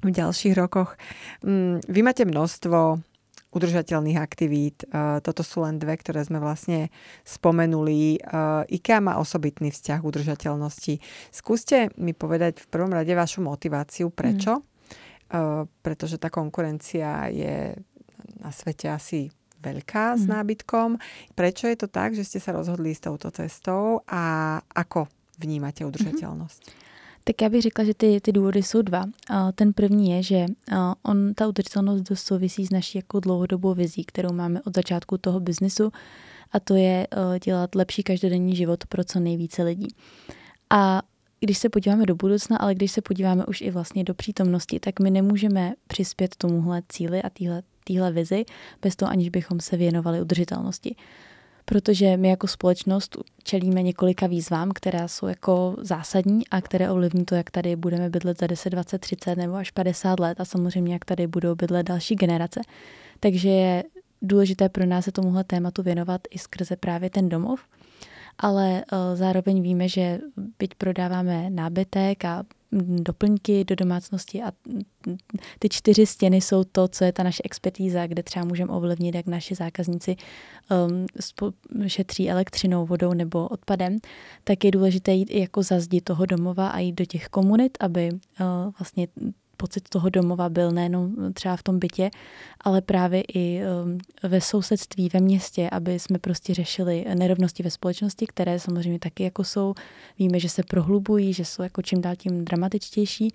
v 0.04 0.10
ďalších 0.10 0.54
rokoch. 0.58 0.98
Mm, 1.46 1.86
vy 1.86 2.00
máte 2.02 2.26
množstvo 2.26 3.00
udržateľných 3.56 4.20
aktivít. 4.20 4.84
Eh, 4.84 5.24
toto 5.24 5.42
sú 5.42 5.64
len 5.64 5.80
dve, 5.80 5.96
ktoré 5.96 6.22
sme 6.28 6.44
vlastne 6.44 6.92
spomenuli. 7.24 8.20
Eh, 8.20 8.76
IKEA 8.76 9.00
má 9.00 9.16
osobitný 9.18 9.72
vzťah 9.72 10.04
k 10.04 10.08
udržateľnosti. 10.12 10.94
Skúste 11.32 11.90
mi 11.96 12.12
povedať 12.12 12.60
v 12.60 12.68
prvom 12.68 12.92
rade 12.92 13.16
vašu 13.16 13.40
motiváciu, 13.40 14.12
prečo? 14.12 14.60
Mm. 14.62 15.66
Pretože 15.82 16.22
tá 16.22 16.30
konkurencia 16.30 17.28
je 17.34 17.74
na 18.38 18.54
svete 18.54 18.94
asi 18.94 19.34
veľká 19.58 20.16
mm. 20.16 20.18
s 20.22 20.24
nábytkom. 20.30 20.90
Prečo 21.34 21.66
je 21.66 21.78
to 21.82 21.90
tak, 21.90 22.14
že 22.14 22.22
ste 22.22 22.38
sa 22.38 22.54
rozhodli 22.54 22.94
s 22.94 23.02
touto 23.02 23.34
cestou 23.34 24.06
a 24.06 24.56
ako 24.62 25.10
vnímate 25.42 25.82
udržateľnosť? 25.82 26.62
Mm-hmm. 26.62 26.85
Tak 27.28 27.42
já 27.42 27.50
bych 27.50 27.62
řekla, 27.62 27.84
že 27.84 27.94
ty, 27.94 28.22
ty 28.22 28.32
důvody 28.32 28.64
jsou 28.64 28.82
dva. 28.82 29.04
Ten 29.56 29.74
první 29.74 30.10
je, 30.10 30.24
že 30.24 30.46
on, 31.04 31.34
ta 31.34 31.48
udržitelnost 31.48 32.02
dost 32.02 32.24
souvisí 32.24 32.66
s 32.66 32.70
naší 32.70 32.98
jako 32.98 33.20
dlouhodobou 33.20 33.74
vizí, 33.74 34.04
kterou 34.04 34.34
máme 34.34 34.62
od 34.62 34.76
začátku 34.76 35.18
toho 35.18 35.40
biznesu 35.40 35.92
a 36.52 36.60
to 36.60 36.76
je 36.76 37.08
dělat 37.44 37.76
lepší 37.76 38.04
každodenní 38.04 38.56
život 38.56 38.86
pro 38.90 39.04
co 39.04 39.20
nejvíce 39.20 39.64
lidí. 39.64 39.88
A 40.70 41.02
když 41.40 41.58
se 41.58 41.70
podíváme 41.70 42.06
do 42.06 42.16
budoucna, 42.16 42.58
ale 42.58 42.76
když 42.76 42.92
se 42.92 43.02
podíváme 43.02 43.46
už 43.46 43.62
i 43.62 43.72
vlastně 43.72 44.04
do 44.04 44.14
přítomnosti, 44.14 44.80
tak 44.80 45.00
my 45.00 45.12
nemůžeme 45.12 45.74
přispět 45.88 46.36
tomuhle 46.36 46.82
cíli 46.90 47.24
a 47.24 47.30
téhle 47.84 48.12
vizi 48.12 48.46
bez 48.82 48.96
toho, 48.96 49.12
aniž 49.12 49.30
bychom 49.30 49.60
se 49.60 49.78
věnovali 49.78 50.22
udržitelnosti 50.22 50.96
protože 51.66 52.18
my 52.18 52.30
jako 52.30 52.48
společnost 52.48 53.18
čelíme 53.44 53.82
několika 53.82 54.28
výzvám, 54.28 54.72
které 54.72 55.08
jsou 55.08 55.28
jako 55.28 55.76
zásadní 55.82 56.48
a 56.48 56.62
které 56.62 56.92
ovlivní 56.92 57.26
to, 57.26 57.36
jak 57.36 57.52
tady 57.52 57.76
budeme 57.76 58.10
bydlet 58.10 58.40
za 58.40 58.48
10, 58.48 58.70
20, 58.70 59.00
30 59.00 59.36
nebo 59.36 59.56
až 59.56 59.72
50 59.72 60.20
let 60.20 60.42
a 60.42 60.46
samozřejmě, 60.46 60.94
jak 60.94 61.06
tady 61.06 61.28
budou 61.28 61.56
bydlet 61.56 61.88
další 61.88 62.16
generace. 62.16 62.62
Takže 63.20 63.50
je 63.50 63.84
důležité 64.22 64.70
pro 64.70 64.86
nás 64.86 65.06
se 65.06 65.12
tomuhle 65.12 65.44
tématu 65.44 65.84
věnovat 65.84 66.22
i 66.30 66.38
skrze 66.40 66.76
právě 66.76 67.10
ten 67.10 67.30
domov, 67.30 67.60
ale 68.38 68.84
uh, 68.92 68.98
zároveň 69.14 69.62
víme, 69.62 69.90
že 69.90 70.20
byť 70.60 70.76
prodáváme 70.76 71.50
nábytek 71.50 72.26
a 72.26 72.44
doplňky 72.72 73.66
do 73.66 73.76
domácnosti 73.76 74.44
a 74.44 74.52
ty 75.60 75.70
čtyři 75.70 76.06
stěny 76.06 76.42
jsou 76.42 76.64
to, 76.64 76.88
co 76.88 77.04
je 77.04 77.12
ta 77.12 77.24
naše 77.24 77.42
expertíza, 77.46 78.08
kde 78.08 78.24
třeba 78.24 78.46
můžeme 78.46 78.74
ovlivnit, 78.74 79.16
jak 79.16 79.28
naši 79.28 79.56
zákazníci 79.56 80.16
um, 80.88 81.06
šetří 81.88 82.30
elektřinou, 82.30 82.86
vodou 82.86 83.14
nebo 83.14 83.48
odpadem, 83.48 83.98
tak 84.44 84.64
je 84.64 84.72
důležité 84.72 85.14
jít 85.14 85.30
i 85.32 85.40
jako 85.40 85.64
za 85.64 85.80
zdi 85.80 86.02
toho 86.02 86.26
domova 86.26 86.68
a 86.68 86.80
jít 86.80 86.94
do 86.94 87.06
těch 87.06 87.28
komunit, 87.28 87.78
aby 87.80 88.10
uh, 88.12 88.18
vlastně 88.80 89.08
pocit 89.58 89.90
toho 89.90 90.10
domova 90.10 90.50
byl 90.50 90.72
nejenom 90.72 91.34
třeba 91.34 91.56
v 91.56 91.64
tom 91.64 91.80
bytě, 91.80 92.10
ale 92.62 92.82
právě 92.82 93.24
i 93.34 93.62
um, 93.84 93.98
ve 94.24 94.42
sousedství, 94.42 95.10
ve 95.14 95.20
městě, 95.20 95.70
aby 95.70 96.00
jsme 96.00 96.20
prostě 96.20 96.54
řešili 96.54 97.06
nerovnosti 97.16 97.64
ve 97.64 97.72
společnosti, 97.72 98.28
které 98.28 98.60
samozřejmě 98.60 99.00
taky 99.00 99.24
jako 99.24 99.44
jsou. 99.44 99.74
Víme, 100.20 100.40
že 100.40 100.50
se 100.50 100.64
prohlubují, 100.64 101.34
že 101.34 101.46
jsou 101.46 101.64
jako 101.64 101.82
čím 101.82 102.02
dál 102.02 102.16
tím 102.16 102.46
dramatičtější. 102.46 103.34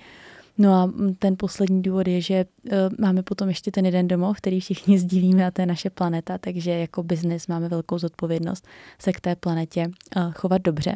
No 0.59 0.75
a 0.75 0.93
ten 1.19 1.35
poslední 1.37 1.83
důvod 1.83 2.09
je, 2.09 2.21
že 2.21 2.45
uh, 2.65 2.73
máme 2.99 3.23
potom 3.23 3.49
ještě 3.49 3.71
ten 3.71 3.87
jeden 3.87 4.09
domov, 4.09 4.37
který 4.37 4.61
všichni 4.61 4.99
sdílíme 4.99 5.47
a 5.47 5.51
to 5.51 5.63
je 5.63 5.67
naše 5.67 5.91
planeta, 5.91 6.39
takže 6.39 6.71
jako 6.71 7.03
biznis 7.03 7.47
máme 7.47 7.69
velkou 7.69 7.99
zodpovědnost 7.99 8.69
se 8.99 9.13
k 9.13 9.21
té 9.21 9.37
planetě 9.37 9.91
uh, 10.17 10.33
chovat 10.33 10.63
dobře. 10.63 10.95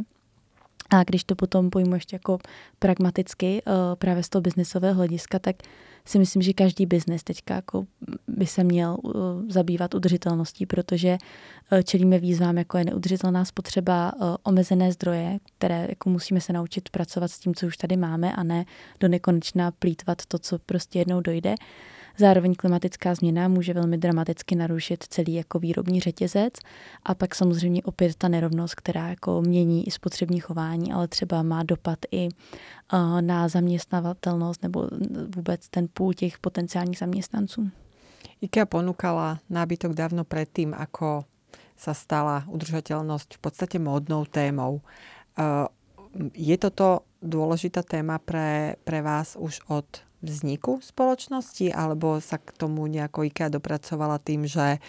A 0.91 1.05
když 1.05 1.25
to 1.25 1.35
potom 1.35 1.71
pojmu 1.71 1.95
ještě 1.95 2.17
jako 2.17 2.39
pragmaticky, 2.79 3.63
uh, 3.67 3.73
právě 3.95 4.23
z 4.23 4.29
toho 4.29 4.43
biznesového 4.43 4.95
hlediska, 4.95 5.39
tak 5.39 5.57
si 6.07 6.19
myslím, 6.19 6.43
že 6.43 6.53
každý 6.53 6.87
biznes 6.87 7.23
teďka 7.23 7.55
jako 7.55 7.87
by 8.29 8.47
se 8.47 8.65
měl 8.65 8.97
uh, 9.03 9.13
zabývat 9.49 9.95
udržitelností, 9.95 10.67
protože 10.67 11.19
uh, 11.73 11.79
čelíme 11.79 12.19
výzvám, 12.19 12.59
jako 12.59 12.79
je 12.79 12.85
neudržitelná 12.85 13.45
spotřeba, 13.45 14.13
omezené 14.43 14.93
zdroje, 14.93 15.39
které 15.59 15.87
jako 15.89 16.11
musíme 16.11 16.41
se 16.41 16.53
naučit 16.53 16.89
pracovat 16.89 17.31
s 17.31 17.39
tím, 17.39 17.55
co 17.55 17.67
už 17.67 17.77
tady 17.77 17.97
máme 17.97 18.33
a 18.33 18.43
ne 18.43 18.65
do 19.01 19.09
nekonečna 19.09 19.71
plítvat 19.71 20.27
to, 20.27 20.39
co 20.39 20.59
prostě 20.59 20.99
jednou 20.99 21.21
dojde. 21.21 21.55
Zároveň 22.19 22.55
klimatická 22.55 23.15
změna 23.15 23.49
může 23.49 23.75
velmi 23.75 23.99
dramaticky 23.99 24.55
narušit 24.55 25.05
celý 25.09 25.35
jako 25.35 25.59
výrobní 25.59 26.01
řetězec 26.01 26.55
a 27.03 27.15
pak 27.15 27.35
samozřejmě 27.35 27.83
opět 27.83 28.15
ta 28.17 28.29
nerovnost, 28.29 28.75
která 28.75 29.09
jako 29.09 29.43
mění 29.43 29.89
i 29.89 29.91
spotřební 29.91 30.41
chování, 30.41 30.93
ale 30.93 31.09
třeba 31.09 31.43
má 31.43 31.63
dopad 31.63 31.99
i 32.11 32.29
na 33.21 33.49
zaměstnavatelnost 33.49 34.63
nebo 34.63 34.89
vůbec 35.37 35.69
ten 35.69 35.89
půl 35.93 36.15
těch 36.15 36.39
potenciálních 36.39 36.99
zaměstnanců. 36.99 37.71
IKEA 38.41 38.67
ponúkala 38.67 39.41
nábytok 39.51 39.95
dávno 39.95 40.25
predtým, 40.25 40.75
ako 40.77 41.25
sa 41.75 41.93
stala 41.97 42.45
udržateľnosť 42.47 43.35
v 43.37 43.41
podstate 43.41 43.77
módnou 43.81 44.29
témou. 44.29 44.85
Je 46.35 46.57
toto 46.61 47.09
dôležitá 47.25 47.83
téma 47.83 48.21
pre, 48.23 48.79
pre 48.85 49.01
vás 49.03 49.35
už 49.35 49.65
od 49.67 49.87
vzniku 50.25 50.81
spoločnosti, 50.81 51.71
alebo 51.71 52.19
sa 52.19 52.41
k 52.41 52.51
tomu 52.57 52.89
nejako 52.89 53.29
IKEA 53.29 53.53
dopracovala 53.53 54.17
tým, 54.19 54.49
že 54.49 54.81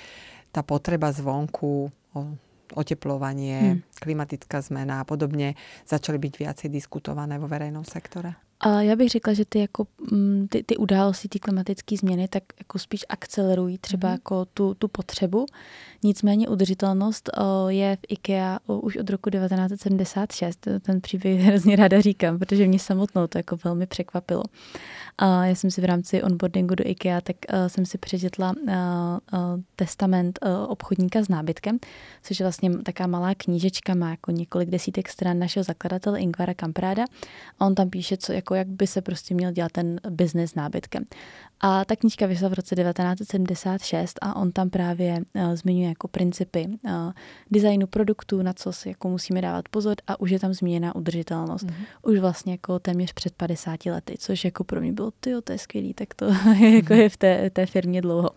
tá 0.55 0.63
potreba 0.63 1.11
zvonku, 1.11 1.91
oteplovanie, 2.73 3.77
hmm. 3.77 3.99
klimatická 3.99 4.63
zmena 4.63 5.03
a 5.03 5.07
podobne 5.07 5.53
začaly 5.85 6.17
byť 6.17 6.33
viacej 6.39 6.69
diskutované 6.71 7.37
vo 7.37 7.45
verejnom 7.45 7.83
sektore? 7.85 8.44
A 8.59 8.81
já 8.81 8.95
bych 8.95 9.09
řekla, 9.09 9.33
že 9.33 9.45
ty, 9.45 9.59
jako, 9.59 9.87
mm, 10.11 10.47
ty, 10.49 10.63
ty 10.63 10.77
události, 10.77 11.27
ty 11.27 11.39
klimatické 11.39 11.97
změny, 11.97 12.27
tak 12.27 12.43
jako 12.59 12.79
spíš 12.79 13.05
akcelerují 13.09 13.77
třeba 13.77 14.07
mm. 14.07 14.11
jako 14.13 14.45
tu, 14.45 14.73
tu 14.73 14.87
potřebu. 14.87 15.45
Nicméně 16.03 16.49
udržitelnost 16.49 17.29
je 17.67 17.95
v 17.95 18.05
IKEA 18.09 18.59
už 18.67 18.97
od 18.97 19.09
roku 19.09 19.29
1976. 19.29 20.67
Ten 20.81 21.01
příběh 21.01 21.39
hrozně 21.45 21.75
ráda 21.75 22.01
říkám, 22.01 22.39
protože 22.39 22.67
mě 22.67 22.79
samotnou 22.79 23.27
to 23.27 23.37
jako 23.37 23.57
velmi 23.63 23.85
překvapilo. 23.85 24.43
A 25.17 25.45
já 25.45 25.55
jsem 25.55 25.71
si 25.71 25.81
v 25.81 25.85
rámci 25.85 26.23
onboardingu 26.23 26.75
do 26.75 26.83
IKEA, 26.87 27.21
tak 27.21 27.35
jsem 27.67 27.85
si 27.85 27.97
přečetla 27.97 28.53
testament 29.75 30.39
obchodníka 30.67 31.23
s 31.23 31.29
nábytkem, 31.29 31.79
což 32.23 32.39
je 32.39 32.43
vlastně 32.43 32.77
taká 32.77 33.07
malá 33.07 33.35
knížečka, 33.35 33.95
má 33.95 34.09
jako 34.09 34.31
několik 34.31 34.69
desítek 34.69 35.09
stran 35.09 35.39
našeho 35.39 35.63
zakladatele 35.63 36.19
Ingvara 36.19 36.53
Kampráda. 36.53 37.03
A 37.59 37.65
on 37.65 37.75
tam 37.75 37.89
píše, 37.89 38.17
co, 38.17 38.33
jako 38.45 38.55
jak 38.55 38.67
by 38.67 38.87
se 38.87 39.01
prostě 39.01 39.35
měl 39.35 39.51
dělat 39.51 39.71
ten 39.71 39.99
biznis 40.09 40.55
nábytkem. 40.55 41.03
A 41.61 41.85
ta 41.85 41.95
knížka 41.95 42.25
vyšla 42.25 42.49
v 42.49 42.53
roce 42.53 42.75
1976 42.75 44.19
a 44.21 44.35
on 44.35 44.51
tam 44.51 44.69
právě 44.69 45.17
uh, 45.33 45.55
zmiňuje 45.55 45.89
jako 45.89 46.07
principy 46.07 46.67
uh, 46.67 46.91
designu 47.51 47.87
produktů, 47.87 48.41
na 48.41 48.53
co 48.53 48.73
si 48.73 48.89
jako 48.89 49.09
musíme 49.09 49.41
dávat 49.41 49.69
pozor 49.69 49.95
a 50.07 50.19
už 50.19 50.31
je 50.31 50.39
tam 50.39 50.53
zmíněna 50.53 50.95
udržitelnost. 50.95 51.65
Mm-hmm. 51.65 51.85
Už 52.01 52.19
vlastně 52.19 52.53
jako 52.53 52.79
téměř 52.79 53.13
před 53.13 53.33
50 53.33 53.85
lety, 53.85 54.15
což 54.19 54.45
jako 54.45 54.63
pro 54.63 54.81
mě 54.81 54.93
bylo, 54.93 55.11
ty 55.19 55.31
to 55.43 55.51
je 55.51 55.57
skvělý, 55.57 55.93
tak 55.93 56.13
to 56.13 56.25
jako 56.59 56.93
je 56.93 57.09
v 57.09 57.17
té, 57.17 57.49
té 57.49 57.65
firmě 57.65 58.01
dlouho. 58.01 58.29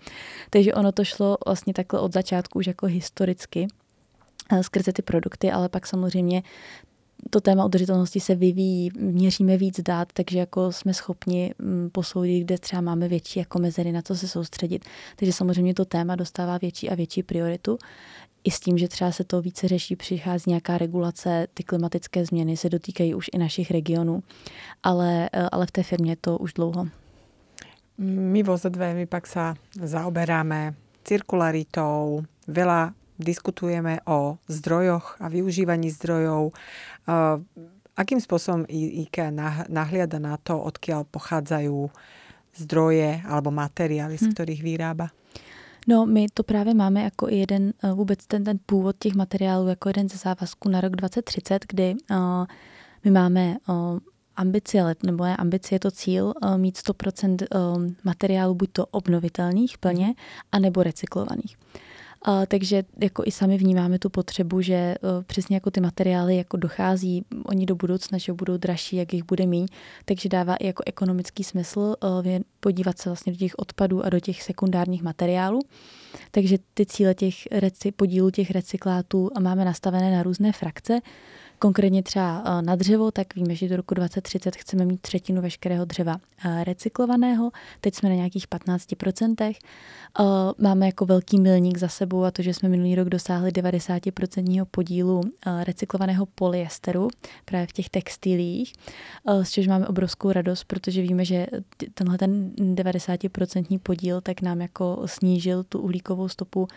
Takže 0.50 0.74
ono 0.74 0.92
to 0.92 1.04
šlo 1.04 1.38
vlastně 1.46 1.74
takhle 1.74 2.00
od 2.00 2.12
začátku 2.12 2.58
už 2.58 2.66
jako 2.66 2.86
historicky 2.86 3.68
eh, 4.52 4.62
skrze 4.62 4.92
ty 4.92 5.02
produkty, 5.02 5.52
ale 5.52 5.68
pak 5.68 5.86
samozřejmě 5.86 6.42
to 7.30 7.40
téma 7.40 7.64
udržitelnosti 7.64 8.20
se 8.20 8.34
vyvíjí, 8.34 8.90
měříme 9.00 9.56
víc 9.56 9.80
dát, 9.80 10.08
takže 10.12 10.38
jako 10.38 10.72
jsme 10.72 10.94
schopni 10.94 11.54
mm, 11.58 11.90
posoudit, 11.92 12.40
kde 12.40 12.58
třeba 12.58 12.82
máme 12.82 13.08
větší 13.08 13.38
jako 13.38 13.58
mezery, 13.58 13.92
na 13.92 14.02
co 14.02 14.16
se 14.16 14.28
soustředit. 14.28 14.84
Takže 15.16 15.32
samozřejmě 15.32 15.74
to 15.74 15.84
téma 15.84 16.16
dostává 16.16 16.58
větší 16.58 16.90
a 16.90 16.94
větší 16.94 17.22
prioritu. 17.22 17.78
I 18.44 18.50
s 18.50 18.60
tím, 18.60 18.78
že 18.78 18.88
třeba 18.88 19.12
se 19.12 19.24
to 19.24 19.42
více 19.42 19.68
řeší, 19.68 19.96
přichází 19.96 20.44
nějaká 20.46 20.78
regulace, 20.78 21.46
ty 21.54 21.62
klimatické 21.62 22.24
změny 22.24 22.56
se 22.56 22.68
dotýkají 22.68 23.14
už 23.14 23.30
i 23.32 23.38
našich 23.38 23.70
regionů, 23.70 24.22
ale, 24.82 25.30
eh, 25.32 25.48
ale 25.52 25.66
v 25.66 25.70
té 25.70 25.82
firmě 25.82 26.16
to 26.20 26.38
už 26.38 26.52
dlouho. 26.52 26.88
My 27.98 28.42
vo 28.42 28.54
my 28.94 29.06
pak 29.06 29.26
sa 29.26 29.58
zaoberáme 29.74 30.74
cirkularitou, 31.02 32.22
veľa 32.46 32.97
diskutujeme 33.18 33.98
o 34.06 34.38
zdrojoch 34.48 35.16
a 35.20 35.28
využívaní 35.28 35.90
zdrojov. 35.90 36.54
Akým 37.98 38.22
spôsobom 38.22 38.62
IKEA 38.70 39.34
nahliada 39.66 40.22
na 40.22 40.38
to, 40.38 40.54
odkiaľ 40.54 41.02
pochádzajú 41.10 41.90
zdroje 42.54 43.22
alebo 43.26 43.50
materiály, 43.50 44.18
z 44.18 44.30
hm. 44.30 44.32
ktorých 44.34 44.62
vyrába? 44.62 45.10
No, 45.88 46.06
my 46.06 46.26
to 46.34 46.42
právě 46.42 46.74
máme 46.74 47.02
jako 47.02 47.28
jeden, 47.28 47.72
e, 47.82 47.92
vůbec 47.92 48.26
ten, 48.26 48.44
ten 48.44 48.58
původ 48.66 48.96
těch 48.98 49.14
materiálů, 49.14 49.68
jako 49.68 49.88
jeden 49.88 50.08
ze 50.08 50.18
závazků 50.18 50.68
na 50.68 50.80
rok 50.80 50.96
2030, 50.96 51.64
kdy 51.68 51.94
uh, 52.10 52.46
my 53.04 53.10
máme 53.10 53.56
uh, 53.68 53.98
ambici, 54.36 54.78
nebo 55.06 55.24
je 55.24 55.36
ambici 55.36 55.74
je 55.74 55.80
to 55.80 55.90
cíl 55.90 56.32
uh, 56.42 56.58
mít 56.58 56.78
100% 56.78 57.46
uh, 57.54 57.86
materiálů 58.04 58.54
buď 58.54 58.70
to 58.72 58.86
obnovitelných 58.86 59.78
plně, 59.78 60.06
hm. 60.06 60.14
anebo 60.52 60.82
recyklovaných. 60.82 61.56
A, 62.22 62.46
takže 62.46 62.84
jako 63.00 63.22
i 63.26 63.30
sami 63.30 63.58
vnímáme 63.58 63.98
tu 63.98 64.10
potřebu, 64.10 64.60
že 64.60 64.94
uh, 65.02 65.24
přesně 65.24 65.56
jako 65.56 65.70
ty 65.70 65.80
materiály 65.80 66.36
jako 66.36 66.56
dochází, 66.56 67.24
oni 67.44 67.66
do 67.66 67.74
budoucna, 67.74 68.18
že 68.18 68.32
budou 68.32 68.56
dražší, 68.56 68.96
jak 68.96 69.14
jich 69.14 69.24
bude 69.24 69.46
mít, 69.46 69.70
takže 70.04 70.28
dává 70.28 70.56
i 70.56 70.66
jako 70.66 70.82
ekonomický 70.86 71.44
smysl 71.44 71.94
uh, 72.02 72.26
podívat 72.60 72.98
se 72.98 73.08
vlastně 73.08 73.32
do 73.32 73.38
těch 73.38 73.58
odpadů 73.58 74.04
a 74.04 74.08
do 74.08 74.20
těch 74.20 74.42
sekundárních 74.42 75.02
materiálů. 75.02 75.60
Takže 76.30 76.58
ty 76.74 76.86
cíle 76.86 77.14
těch 77.14 77.34
reci, 77.52 77.92
podílů 77.92 78.30
těch 78.30 78.50
recyklátů 78.50 79.30
máme 79.40 79.64
nastavené 79.64 80.16
na 80.16 80.22
různé 80.22 80.52
frakce. 80.52 81.00
Konkrétně 81.58 82.02
třeba 82.02 82.42
eh, 82.46 82.62
na 82.62 82.76
dřevo, 82.76 83.10
tak 83.10 83.34
víme, 83.34 83.54
že 83.54 83.68
do 83.68 83.76
roku 83.76 83.94
2030 83.94 84.56
chceme 84.56 84.84
mít 84.84 85.00
třetinu 85.00 85.42
veškerého 85.42 85.84
dřeva 85.84 86.16
eh, 86.44 86.64
recyklovaného. 86.64 87.50
Teď 87.80 87.94
jsme 87.94 88.08
na 88.08 88.14
nějakých 88.14 88.48
15%. 88.48 89.54
Eh, 90.20 90.24
máme 90.58 90.86
jako 90.86 91.06
velký 91.06 91.40
milník 91.40 91.78
za 91.78 91.88
sebou 91.88 92.24
a 92.24 92.30
to, 92.30 92.42
že 92.42 92.54
jsme 92.54 92.68
minulý 92.68 92.94
rok 92.94 93.08
dosáhli 93.08 93.50
90% 93.50 94.64
podílu 94.70 95.20
recyklovaného 95.64 96.26
polyesteru 96.26 97.08
právě 97.44 97.66
v 97.66 97.72
těch 97.72 97.88
textilích, 97.88 98.72
s 99.42 99.50
čehož 99.50 99.68
máme 99.68 99.86
obrovskou 99.86 100.32
radost, 100.32 100.64
protože 100.64 101.02
víme, 101.02 101.24
že 101.24 101.46
tenhle 101.94 102.18
ten 102.18 102.50
90% 102.50 103.78
podíl 103.78 104.20
tak 104.20 104.42
nám 104.42 104.60
jako 104.60 105.02
snížil 105.06 105.64
tu 105.64 105.78
uhlíkovou 105.78 106.28
stopu 106.28 106.68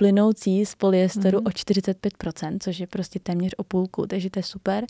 plynoucí 0.00 0.66
z 0.66 0.74
polyesteru 0.74 1.40
mm. 1.40 1.46
o 1.46 1.50
45%, 1.50 2.58
což 2.60 2.78
je 2.78 2.86
prostě 2.86 3.18
téměř 3.18 3.54
o 3.56 3.64
půlku, 3.64 4.06
takže 4.06 4.30
to 4.30 4.38
je 4.38 4.42
super. 4.42 4.84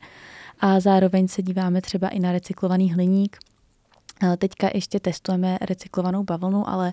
A 0.61 0.81
zároveň 0.81 1.29
se 1.29 1.43
díváme 1.43 1.83
třeba 1.83 2.09
i 2.09 2.19
na 2.21 2.33
recyklovaný 2.33 2.93
hliník. 2.93 3.39
Teďka 4.39 4.71
ještě 4.75 5.01
testujeme 5.01 5.59
recyklovanou 5.61 6.23
bavlnu, 6.25 6.69
ale 6.69 6.93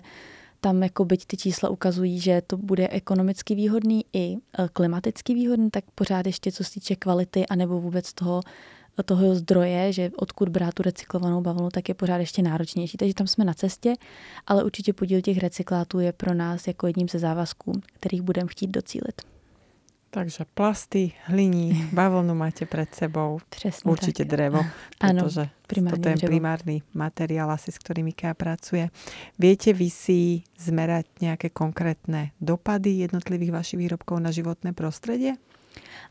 tam 0.60 0.82
jako 0.82 1.04
byť 1.04 1.26
ty 1.26 1.36
čísla 1.36 1.68
ukazují, 1.68 2.20
že 2.20 2.42
to 2.46 2.56
bude 2.56 2.88
ekonomicky 2.88 3.54
výhodný 3.54 4.04
i 4.12 4.34
e, 4.34 4.36
klimaticky 4.72 5.34
výhodný, 5.34 5.70
tak 5.70 5.84
pořád 5.94 6.26
ještě 6.26 6.52
co 6.52 6.64
se 6.64 6.70
týče 6.70 6.96
kvality 6.96 7.46
anebo 7.46 7.80
vůbec 7.80 8.12
toho 8.12 8.40
toho 9.02 9.34
zdroje, 9.34 9.92
že 9.92 10.10
odkud 10.16 10.48
brát 10.48 10.74
tu 10.74 10.82
recyklovanou 10.82 11.40
bavlnu, 11.40 11.68
tak 11.70 11.88
je 11.88 11.94
pořád 11.94 12.16
ještě 12.16 12.42
náročnější. 12.42 12.96
Takže 12.96 13.14
tam 13.14 13.26
jsme 13.26 13.44
na 13.44 13.54
cestě, 13.54 13.94
ale 14.46 14.64
určitě 14.64 14.92
podíl 14.92 15.20
těch 15.20 15.38
recyklátů 15.38 16.00
je 16.00 16.12
pro 16.12 16.34
nás 16.34 16.66
jako 16.66 16.86
jedním 16.86 17.08
ze 17.08 17.18
závazků, 17.18 17.72
kterých 17.92 18.22
budeme 18.22 18.48
chtít 18.48 18.70
docílit. 18.70 19.22
Takže 20.10 20.44
plasty, 20.54 21.12
hliní, 21.24 21.88
bavlnu 21.92 22.34
máte 22.34 22.66
před 22.66 22.94
sebou. 22.94 23.38
Přesně 23.48 23.90
Určitě 23.90 24.24
tak. 24.24 24.30
drevo, 24.30 24.58
protože 24.98 25.40
ano, 25.40 25.90
je 26.06 26.14
dřevo. 26.14 26.26
primárny 26.26 26.82
materiál 26.94 27.50
asi, 27.50 27.72
s 27.72 27.78
ktorým 27.78 28.08
IKEA 28.08 28.34
pracuje. 28.34 28.88
Viete 29.38 29.76
vy 29.76 29.92
si 29.92 30.48
zmerať 30.56 31.04
nejaké 31.20 31.52
konkrétne 31.52 32.32
dopady 32.40 33.04
jednotlivých 33.04 33.52
vašich 33.52 33.78
výrobkov 33.78 34.16
na 34.24 34.32
životné 34.32 34.72
prostredie? 34.72 35.36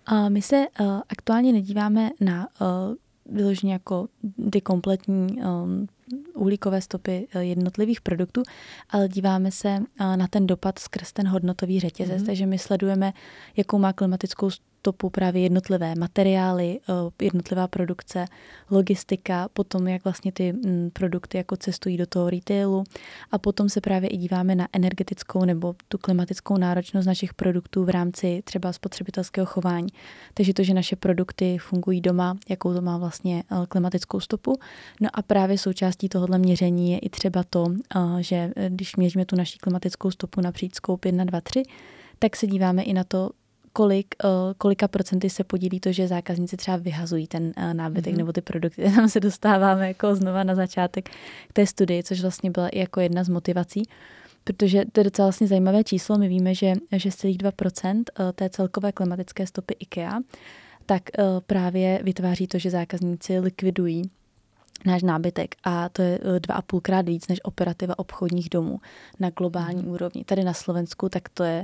A 0.06 0.30
my 0.30 0.42
se 0.42 0.68
uh, 0.80 1.02
aktuálně 1.10 1.54
nedíváme 1.54 2.10
na 2.20 2.48
uh, 2.62 3.36
vyloženě 3.36 3.74
jako 3.74 4.08
ty 4.52 4.62
kompletní 4.62 5.42
um, 5.42 5.88
uhlíkové 6.34 6.82
stopy 6.82 7.28
uh, 7.36 7.42
jednotlivých 7.42 8.02
produktů, 8.02 8.44
ale 8.90 9.08
díváme 9.08 9.52
se 9.52 9.80
na 10.00 10.28
ten 10.28 10.48
dopad 10.48 10.80
skrz 10.80 11.14
ten 11.14 11.28
hodnotový 11.28 11.80
řetězec. 11.80 12.22
Mm-hmm. 12.22 12.26
Takže 12.26 12.46
my 12.46 12.58
sledujeme, 12.60 13.14
jakou 13.58 13.78
má 13.80 13.94
klimatickou 13.94 14.50
stopu 14.80 15.10
právě 15.10 15.42
jednotlivé 15.42 15.96
materiály, 15.96 16.80
uh, 16.90 17.12
jednotlivá 17.22 17.68
produkce, 17.68 18.26
logistika, 18.72 19.50
potom 19.54 19.88
jak 19.88 20.04
vlastně 20.04 20.32
ty 20.32 20.54
mm, 20.54 20.90
produkty 20.94 21.38
jako 21.38 21.58
cestují 21.58 21.98
do 21.98 22.06
toho 22.06 22.30
retailu 22.30 22.84
a 23.32 23.38
potom 23.38 23.70
se 23.70 23.82
právě 23.82 24.10
i 24.10 24.18
díváme 24.18 24.56
na 24.56 24.68
energetickou 24.74 25.46
nebo 25.46 25.76
tu 25.88 25.98
klimatickou 25.98 26.58
náročnost 26.58 27.08
našich 27.08 27.34
produktů 27.34 27.84
v 27.84 27.90
rámci 27.90 28.42
třeba 28.46 28.74
spotřebitelského 28.74 29.46
chování. 29.46 29.88
Takže 30.34 30.54
to, 30.54 30.64
že 30.64 30.74
naše 30.74 30.96
produkty 30.96 31.58
fungují 31.58 32.02
doma, 32.02 32.38
jakou 32.50 32.74
to 32.74 32.82
má 32.82 32.98
vlastně 32.98 33.44
uh, 33.52 33.66
klimatickou 33.66 34.20
stopu. 34.20 34.60
No 35.02 35.10
a 35.14 35.22
právě 35.22 35.58
součástí 35.58 36.10
tohohle 36.10 36.38
měření 36.38 36.92
je 36.92 37.00
i 37.00 37.10
třeba 37.10 37.44
to, 37.44 37.64
uh, 37.64 38.18
že 38.20 38.52
když 38.70 38.96
měříme 38.96 39.26
tu 39.26 39.36
naší 39.36 39.58
klimatickou 39.58 40.12
stopu 40.12 40.42
napříč 40.42 40.76
skoup 40.76 41.06
1, 41.06 41.24
2, 41.24 41.42
3, 41.42 41.64
tak 42.20 42.36
se 42.36 42.48
díváme 42.48 42.84
i 42.84 42.94
na 42.94 43.04
to, 43.04 43.30
kolik, 43.78 44.16
uh, 44.24 44.30
kolika 44.58 44.88
procenty 44.88 45.30
se 45.30 45.44
podílí 45.44 45.80
to, 45.80 45.92
že 45.92 46.08
zákazníci 46.08 46.58
třeba 46.58 46.78
vyhazují 46.78 47.28
ten 47.28 47.44
uh, 47.58 47.74
nábytek 47.74 48.14
mm-hmm. 48.14 48.18
nebo 48.18 48.34
ty 48.34 48.42
produkty. 48.42 48.92
Tam 48.96 49.10
se 49.10 49.20
dostáváme 49.20 49.88
jako 49.88 50.16
znova 50.16 50.44
na 50.44 50.56
začátek 50.56 51.10
k 51.50 51.54
té 51.54 51.68
studii, 51.68 52.04
což 52.04 52.22
vlastně 52.22 52.52
byla 52.52 52.70
i 52.70 52.80
jako 52.80 53.00
jedna 53.00 53.24
z 53.24 53.30
motivací, 53.30 53.84
protože 54.44 54.86
to 54.92 55.00
je 55.00 55.04
docela 55.04 55.26
vlastně 55.26 55.48
zajímavé 55.48 55.84
číslo. 55.84 56.18
My 56.18 56.28
víme, 56.28 56.56
že 56.56 56.74
6,2% 56.92 58.04
té 58.36 58.50
celkové 58.50 58.92
klimatické 58.92 59.48
stopy 59.48 59.76
IKEA 59.80 60.20
tak 60.86 61.04
právě 61.48 62.00
vytváří 62.04 62.48
to, 62.48 62.58
že 62.60 62.70
zákazníci 62.70 63.40
likvidují 63.40 64.10
náš 64.86 65.04
nábytek 65.04 65.56
a 65.64 65.90
to 65.90 66.02
je 66.02 66.20
dva 66.40 66.56
a 66.56 66.62
půlkrát 66.62 67.06
víc 67.10 67.28
než 67.28 67.40
operativa 67.44 68.00
obchodních 68.00 68.50
domů 68.50 68.80
na 69.20 69.30
globální 69.30 69.84
mm. 69.84 69.90
úrovni. 69.90 70.24
Tady 70.24 70.44
na 70.44 70.54
Slovensku 70.54 71.10
tak 71.10 71.30
to 71.30 71.44
je 71.44 71.64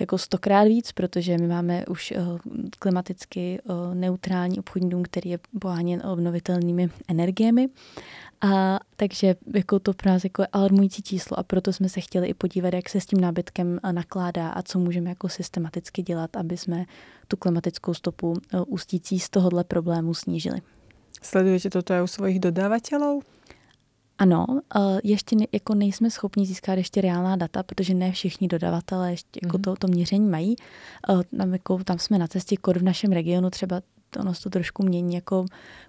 jako 0.00 0.18
stokrát 0.18 0.64
víc, 0.64 0.92
protože 0.92 1.38
my 1.38 1.46
máme 1.46 1.86
už 1.86 2.12
uh, 2.16 2.38
klimaticky 2.78 3.60
uh, 3.64 3.94
neutrální 3.94 4.58
obchodní 4.58 4.90
dům, 4.90 5.02
který 5.02 5.30
je 5.30 5.38
poháněn 5.60 6.02
obnovitelnými 6.06 6.90
energiemi. 7.08 7.68
A 8.40 8.80
takže 8.96 9.36
jako 9.54 9.78
to 9.78 9.92
pro 9.92 10.10
nás 10.10 10.24
jako 10.24 10.42
je 10.42 10.48
alarmující 10.52 11.02
číslo 11.02 11.38
a 11.38 11.42
proto 11.42 11.72
jsme 11.72 11.88
se 11.88 12.00
chtěli 12.00 12.28
i 12.28 12.34
podívat, 12.34 12.74
jak 12.74 12.88
se 12.88 13.00
s 13.00 13.06
tím 13.06 13.20
nábytkem 13.20 13.80
nakládá 13.92 14.48
a 14.48 14.62
co 14.62 14.78
můžeme 14.78 15.08
jako 15.08 15.28
systematicky 15.28 16.02
dělat, 16.02 16.36
aby 16.36 16.56
jsme 16.56 16.84
tu 17.28 17.36
klimatickou 17.36 17.94
stopu 17.94 18.34
ústící 18.66 19.20
z 19.20 19.30
tohohle 19.30 19.64
problému 19.64 20.14
snížili. 20.14 20.60
Sledujete 21.20 21.68
toto 21.68 21.92
aj 21.92 22.02
u 22.02 22.08
svojich 22.08 22.40
dodávateľov? 22.40 23.20
Ano, 24.20 24.46
ještě 25.04 25.36
ne, 25.36 25.44
jako 25.52 25.74
nejsme 25.74 26.10
schopni 26.10 26.46
získat 26.46 26.78
ještě 26.78 27.00
reálná 27.00 27.36
data, 27.36 27.62
protože 27.62 27.94
ne 27.94 28.12
všichni 28.12 28.48
dodavatelé 28.48 29.10
ještě 29.10 29.40
jako 29.42 29.58
mm-hmm. 29.58 29.62
to, 29.62 29.76
to 29.76 29.86
měření 29.86 30.28
mají. 30.28 30.56
Tam, 31.38 31.52
jako, 31.52 31.84
tam 31.84 31.98
jsme 31.98 32.18
na 32.18 32.26
cestě 32.26 32.56
kor 32.56 32.78
v 32.78 32.82
našem 32.82 33.12
regionu, 33.12 33.50
třeba 33.50 33.80
ono 34.20 34.34
se 34.34 34.42
to 34.42 34.50
trošku 34.50 34.82
mění 34.82 35.14
jako 35.14 35.46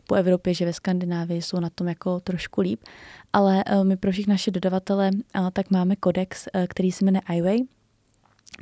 po 0.07 0.15
Evropě, 0.15 0.53
že 0.53 0.65
ve 0.65 0.73
Skandinávii 0.73 1.41
jsou 1.41 1.59
na 1.59 1.69
tom 1.69 1.87
jako 1.87 2.19
trošku 2.19 2.61
líp, 2.61 2.83
ale 3.33 3.63
my 3.83 3.97
pro 3.97 4.11
všechny 4.11 4.31
naše 4.31 4.51
dodavatele 4.51 5.11
tak 5.53 5.71
máme 5.71 5.95
kodex, 5.95 6.47
který 6.67 6.91
se 6.91 7.05
jmenuje 7.05 7.21
iWay, 7.35 7.59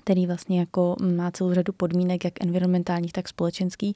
který 0.03 0.27
vlastně 0.27 0.59
jako 0.59 0.95
má 1.15 1.31
celou 1.31 1.53
řadu 1.53 1.73
podmínek, 1.73 2.25
jak 2.25 2.33
environmentálních, 2.41 3.13
tak 3.13 3.29
společenských, 3.29 3.95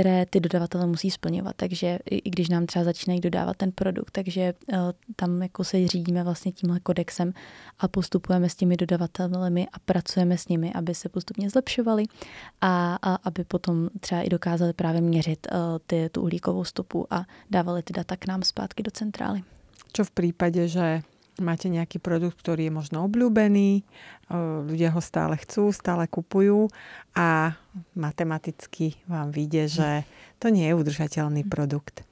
které 0.00 0.26
ty 0.26 0.40
dodavatele 0.40 0.86
musí 0.86 1.10
splňovat. 1.10 1.56
Takže 1.56 1.98
i 2.10 2.30
když 2.30 2.48
nám 2.48 2.66
třeba 2.66 2.84
začínají 2.84 3.20
dodávat 3.20 3.56
ten 3.56 3.72
produkt, 3.72 4.10
takže 4.10 4.54
uh, 4.72 4.78
tam 5.16 5.42
jako 5.42 5.64
se 5.64 5.88
řídíme 5.88 6.24
vlastně 6.24 6.52
tímhle 6.52 6.80
kodexem 6.80 7.32
a 7.78 7.88
postupujeme 7.88 8.48
s 8.48 8.54
těmi 8.54 8.76
dodavatelemi 8.76 9.66
a 9.72 9.78
pracujeme 9.78 10.38
s 10.38 10.48
nimi, 10.48 10.72
aby 10.72 10.94
se 10.94 11.08
postupně 11.08 11.50
zlepšovali 11.50 12.04
a, 12.60 12.98
a 13.02 13.14
aby 13.14 13.44
potom 13.44 13.88
třeba 14.00 14.22
i 14.22 14.28
dokázali 14.28 14.72
právě 14.72 15.00
měřit 15.00 15.46
uh, 15.52 15.58
ty, 15.86 16.08
tu 16.12 16.22
uhlíkovou 16.22 16.64
stopu 16.64 17.06
a 17.10 17.24
dávali 17.50 17.82
ty 17.82 17.92
data 17.92 18.16
k 18.16 18.26
nám 18.26 18.42
zpátky 18.42 18.82
do 18.82 18.90
centrály. 18.90 19.42
Čo 19.92 20.04
v 20.04 20.10
případě, 20.10 20.68
že 20.68 21.00
máte 21.42 21.68
nejaký 21.68 22.00
produkt, 22.00 22.40
ktorý 22.40 22.70
je 22.70 22.72
možno 22.72 23.04
obľúbený, 23.04 23.84
ľudia 24.64 24.94
ho 24.94 25.02
stále 25.02 25.36
chcú, 25.36 25.74
stále 25.74 26.08
kupujú 26.08 26.72
a 27.12 27.58
matematicky 27.92 28.96
vám 29.10 29.34
vyjde, 29.34 29.64
že 29.68 29.90
to 30.40 30.48
nie 30.48 30.64
je 30.70 30.78
udržateľný 30.78 31.44
produkt. 31.44 32.05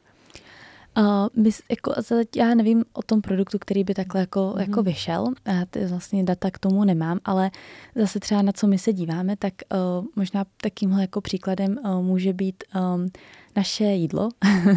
Uh, 0.99 1.43
my, 1.43 1.51
jako, 1.71 1.95
já 2.37 2.55
nevím 2.55 2.85
o 2.93 3.03
tom 3.03 3.21
produktu, 3.21 3.59
který 3.59 3.85
by 3.85 3.95
takhle 3.95 4.21
jako, 4.21 4.53
mm. 4.55 4.61
jako 4.61 4.83
vyšel. 4.83 5.27
Já 5.47 5.65
ty 5.71 5.87
vlastně 5.87 6.25
data 6.25 6.51
k 6.51 6.59
tomu 6.59 6.85
nemám, 6.85 7.19
ale 7.25 7.51
zase 7.95 8.21
třeba 8.21 8.43
na 8.43 8.53
co 8.53 8.67
my 8.67 8.79
se 8.79 8.93
díváme, 8.93 9.37
tak 9.37 9.55
uh, 9.99 10.07
možná 10.17 10.45
takýmhle 10.57 11.01
jako 11.01 11.21
příkladem 11.21 11.79
uh, 11.85 12.03
může 12.03 12.33
být 12.33 12.65
um, 12.95 13.09
naše 13.57 13.85
jídlo, 13.85 14.29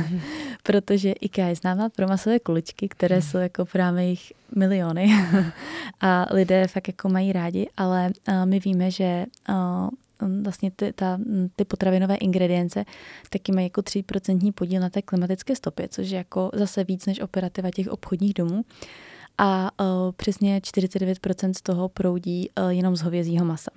protože 0.63 1.11
IKEA 1.11 1.47
je 1.47 1.55
známá 1.55 1.89
pro 1.89 2.07
masové 2.07 2.39
kuličky, 2.39 2.89
které 2.89 3.15
hmm. 3.15 3.21
jsou 3.21 3.37
jako 3.37 3.65
právě 3.65 4.09
jich 4.09 4.33
miliony 4.55 5.13
a 6.01 6.27
lidé 6.31 6.67
fakt 6.67 6.87
jako 6.87 7.09
mají 7.09 7.33
rádi, 7.33 7.69
ale 7.77 8.11
uh, 8.27 8.45
my 8.45 8.59
víme, 8.59 8.91
že 8.91 9.25
uh, 9.49 9.89
vlastně 10.41 10.71
ty, 10.71 10.93
ta, 10.93 11.19
ty 11.55 11.65
potravinové 11.65 12.15
ingredience 12.15 12.85
taky 13.29 13.51
mají 13.51 13.65
jako 13.65 13.81
3% 13.81 14.51
podíl 14.51 14.81
na 14.81 14.89
té 14.89 15.01
klimatické 15.01 15.55
stopě, 15.55 15.87
což 15.87 16.09
je 16.09 16.17
jako 16.17 16.49
zase 16.53 16.83
víc 16.83 17.05
než 17.05 17.19
operativa 17.19 17.71
těch 17.71 17.87
obchodních 17.87 18.33
domů. 18.33 18.65
A 19.37 19.71
uh, 19.81 20.11
přesně 20.11 20.59
49% 20.59 21.53
z 21.57 21.61
toho 21.61 21.89
proudí 21.89 22.49
uh, 22.49 22.69
jenom 22.69 22.95
z 22.95 23.01
hovězího 23.01 23.45
masa. 23.45 23.71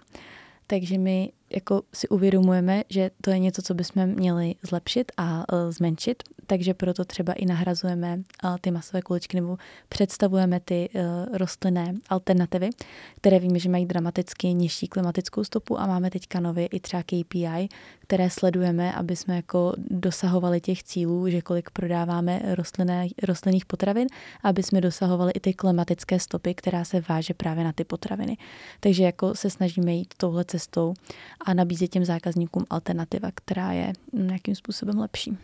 Takže 0.66 0.98
my 0.98 1.32
jako 1.50 1.82
si 1.94 2.08
uvědomujeme, 2.08 2.84
že 2.88 3.10
to 3.20 3.30
je 3.30 3.38
něco, 3.38 3.62
co 3.62 3.74
bychom 3.74 4.06
měli 4.06 4.54
zlepšit 4.62 5.12
a 5.16 5.52
uh, 5.52 5.70
zmenšit, 5.70 6.22
takže 6.46 6.74
proto 6.74 7.04
třeba 7.04 7.32
i 7.32 7.46
nahrazujeme 7.46 8.16
uh, 8.16 8.56
ty 8.60 8.70
masové 8.70 9.02
kuličky 9.02 9.36
nebo 9.40 9.56
představujeme 9.88 10.60
ty 10.60 10.88
uh, 10.94 11.36
rostlinné 11.36 11.94
alternativy, 12.08 12.70
které 13.16 13.38
víme, 13.38 13.58
že 13.58 13.68
mají 13.68 13.86
dramaticky 13.86 14.54
nižší 14.54 14.88
klimatickou 14.88 15.44
stopu 15.44 15.80
a 15.80 15.86
máme 15.86 16.10
teďka 16.10 16.40
nově 16.40 16.66
i 16.66 16.80
třeba 16.80 17.02
KPI, 17.02 17.68
které 18.10 18.30
sledujeme, 18.30 18.92
aby 18.92 19.16
jsme 19.16 19.36
jako 19.36 19.74
dosahovali 19.78 20.60
těch 20.60 20.82
cílů, 20.82 21.28
že 21.28 21.42
kolik 21.42 21.70
prodáváme 21.70 22.42
rostlinné, 22.44 23.08
rostlinných 23.22 23.66
potravin, 23.66 24.06
aby 24.42 24.62
jsme 24.62 24.80
dosahovali 24.80 25.32
i 25.32 25.40
ty 25.40 25.54
klimatické 25.54 26.20
stopy, 26.20 26.54
která 26.54 26.84
se 26.84 27.02
váže 27.08 27.34
právě 27.34 27.64
na 27.64 27.72
ty 27.72 27.84
potraviny. 27.84 28.36
Takže 28.80 29.04
jako 29.04 29.34
se 29.34 29.50
snažíme 29.50 29.92
jít 29.92 30.14
touhle 30.16 30.44
cestou 30.44 30.94
a 31.44 31.54
nabízet 31.54 31.88
těm 31.88 32.04
zákazníkům 32.04 32.66
alternativa, 32.70 33.28
která 33.34 33.72
je 33.72 33.92
nějakým 34.12 34.54
způsobem 34.54 34.98
lepší. 34.98 35.38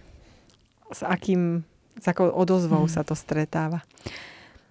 S 0.92 1.02
akým, 1.02 1.64
s 2.02 2.06
jakou 2.06 2.28
odozvou 2.28 2.78
hmm. 2.78 2.88
se 2.88 3.04
to 3.04 3.14
stretává? 3.14 3.80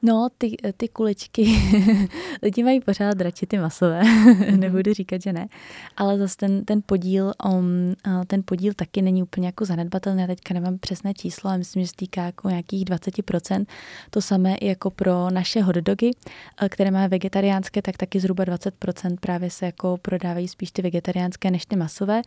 No, 0.06 0.30
ty, 0.38 0.56
ty 0.78 0.88
kuličky, 0.88 1.44
lidi 2.44 2.64
mají 2.64 2.80
pořád 2.80 3.22
radši 3.22 3.46
ty 3.48 3.58
masové, 3.58 4.02
mm-hmm. 4.02 4.60
nebudu 4.60 4.94
říkat, 4.94 5.22
že 5.22 5.34
ne, 5.34 5.48
ale 5.98 6.18
zase 6.18 6.38
ten, 6.38 6.66
ten 6.66 6.82
podíl, 6.86 7.34
um, 7.46 7.96
ten 8.28 8.42
podíl 8.46 8.74
taky 8.74 9.02
není 9.02 9.24
úplně 9.24 9.48
jako 9.48 9.66
zanedbatelný, 9.66 10.22
já 10.22 10.28
teďka 10.28 10.54
nemám 10.54 10.78
přesné 10.78 11.14
číslo, 11.14 11.50
ale 11.50 11.58
myslím, 11.58 11.84
že 11.84 11.88
se 11.88 11.96
týká 11.96 12.26
jako 12.26 12.50
nějakých 12.50 12.86
20%. 12.86 13.66
To 14.10 14.22
samé 14.22 14.56
i 14.56 14.68
jako 14.68 14.90
pro 14.90 15.30
naše 15.30 15.62
hotdogy, 15.62 16.12
které 16.70 16.92
máme 16.92 17.08
vegetariánské, 17.08 17.82
tak 17.82 17.98
taky 17.98 18.20
zhruba 18.20 18.44
20% 18.44 19.18
právě 19.20 19.50
se 19.50 19.66
jako 19.66 19.98
prodávají 20.02 20.48
spíš 20.48 20.72
ty 20.72 20.82
vegetariánské 20.82 21.52
než 21.52 21.66
ty 21.66 21.76
masové. 21.76 22.22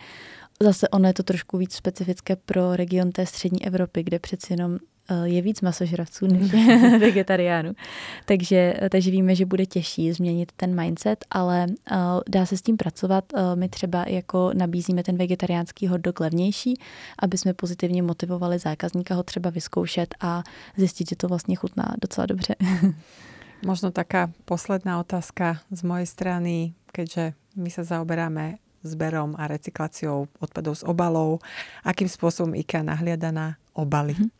Zase 0.63 0.89
ono 0.89 1.09
je 1.09 1.15
to 1.15 1.23
trošku 1.23 1.59
víc 1.59 1.75
specifické 1.75 2.37
pro 2.37 2.77
region 2.77 3.13
té 3.13 3.27
střední 3.27 3.67
Evropy, 3.67 4.03
kde 4.03 4.19
přeci 4.19 4.53
jenom 4.53 4.79
Eh, 4.79 4.98
je 5.25 5.43
víc 5.43 5.61
masožravců 5.61 6.27
než 6.27 6.53
vegetariánů. 7.01 7.73
takže, 8.25 8.75
takže 8.91 9.11
víme, 9.11 9.35
že 9.35 9.47
bude 9.47 9.67
těžší 9.67 10.13
změnit 10.13 10.53
ten 10.57 10.81
mindset, 10.81 11.25
ale 11.31 11.67
uh, 11.69 11.97
dá 12.29 12.47
se 12.47 12.57
s 12.57 12.63
tím 12.63 12.77
pracovat. 12.77 13.25
Uh, 13.33 13.41
my 13.55 13.69
třeba 13.69 14.05
jako 14.09 14.51
nabízíme 14.55 15.03
ten 15.03 15.17
vegetariánský 15.17 15.87
hotdog 15.87 16.21
levnější, 16.21 16.75
aby 17.19 17.39
jsme 17.39 17.55
pozitivně 17.55 18.03
motivovali 18.03 18.59
zákazníka 18.59 19.15
ho 19.15 19.23
třeba 19.23 19.51
vyzkoušet 19.51 20.15
a 20.21 20.43
zjistit, 20.77 21.09
že 21.09 21.17
to 21.17 21.29
vlastně 21.29 21.57
chutná 21.57 21.95
docela 22.03 22.27
dobře. 22.27 22.55
Možno 23.67 23.91
taká 23.91 24.31
posledná 24.45 25.01
otázka 25.01 25.59
z 25.71 25.83
mojej 25.83 26.07
strany, 26.07 26.79
keďže 26.95 27.35
my 27.59 27.71
sa 27.75 27.83
zaoberáme 27.83 28.63
zberom 28.87 29.35
a 29.35 29.51
recykláciou 29.51 30.31
odpadov 30.39 30.79
z 30.79 30.87
obalov. 30.87 31.43
Akým 31.83 32.07
spôsobom 32.07 32.55
IKEA 32.55 32.87
nahliada 32.87 33.35
na 33.35 33.59
obaly? 33.75 34.15
Mm-hmm. 34.15 34.31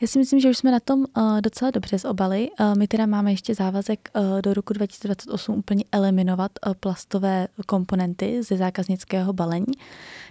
Já 0.00 0.06
si 0.06 0.18
myslím, 0.18 0.40
že 0.40 0.50
už 0.50 0.58
jsme 0.58 0.70
na 0.70 0.80
tom 0.80 1.00
uh, 1.00 1.40
docela 1.40 1.70
dobře 1.70 1.98
s 1.98 2.04
obaly. 2.04 2.48
Uh, 2.60 2.74
my 2.78 2.88
teda 2.88 3.06
máme 3.06 3.32
ještě 3.32 3.54
závazek 3.54 4.10
uh, 4.16 4.42
do 4.42 4.54
roku 4.54 4.72
2028 4.72 5.54
úplně 5.54 5.84
eliminovat 5.92 6.52
uh, 6.66 6.74
plastové 6.74 7.48
komponenty 7.66 8.42
ze 8.42 8.56
zákaznického 8.56 9.32
balení. 9.32 9.74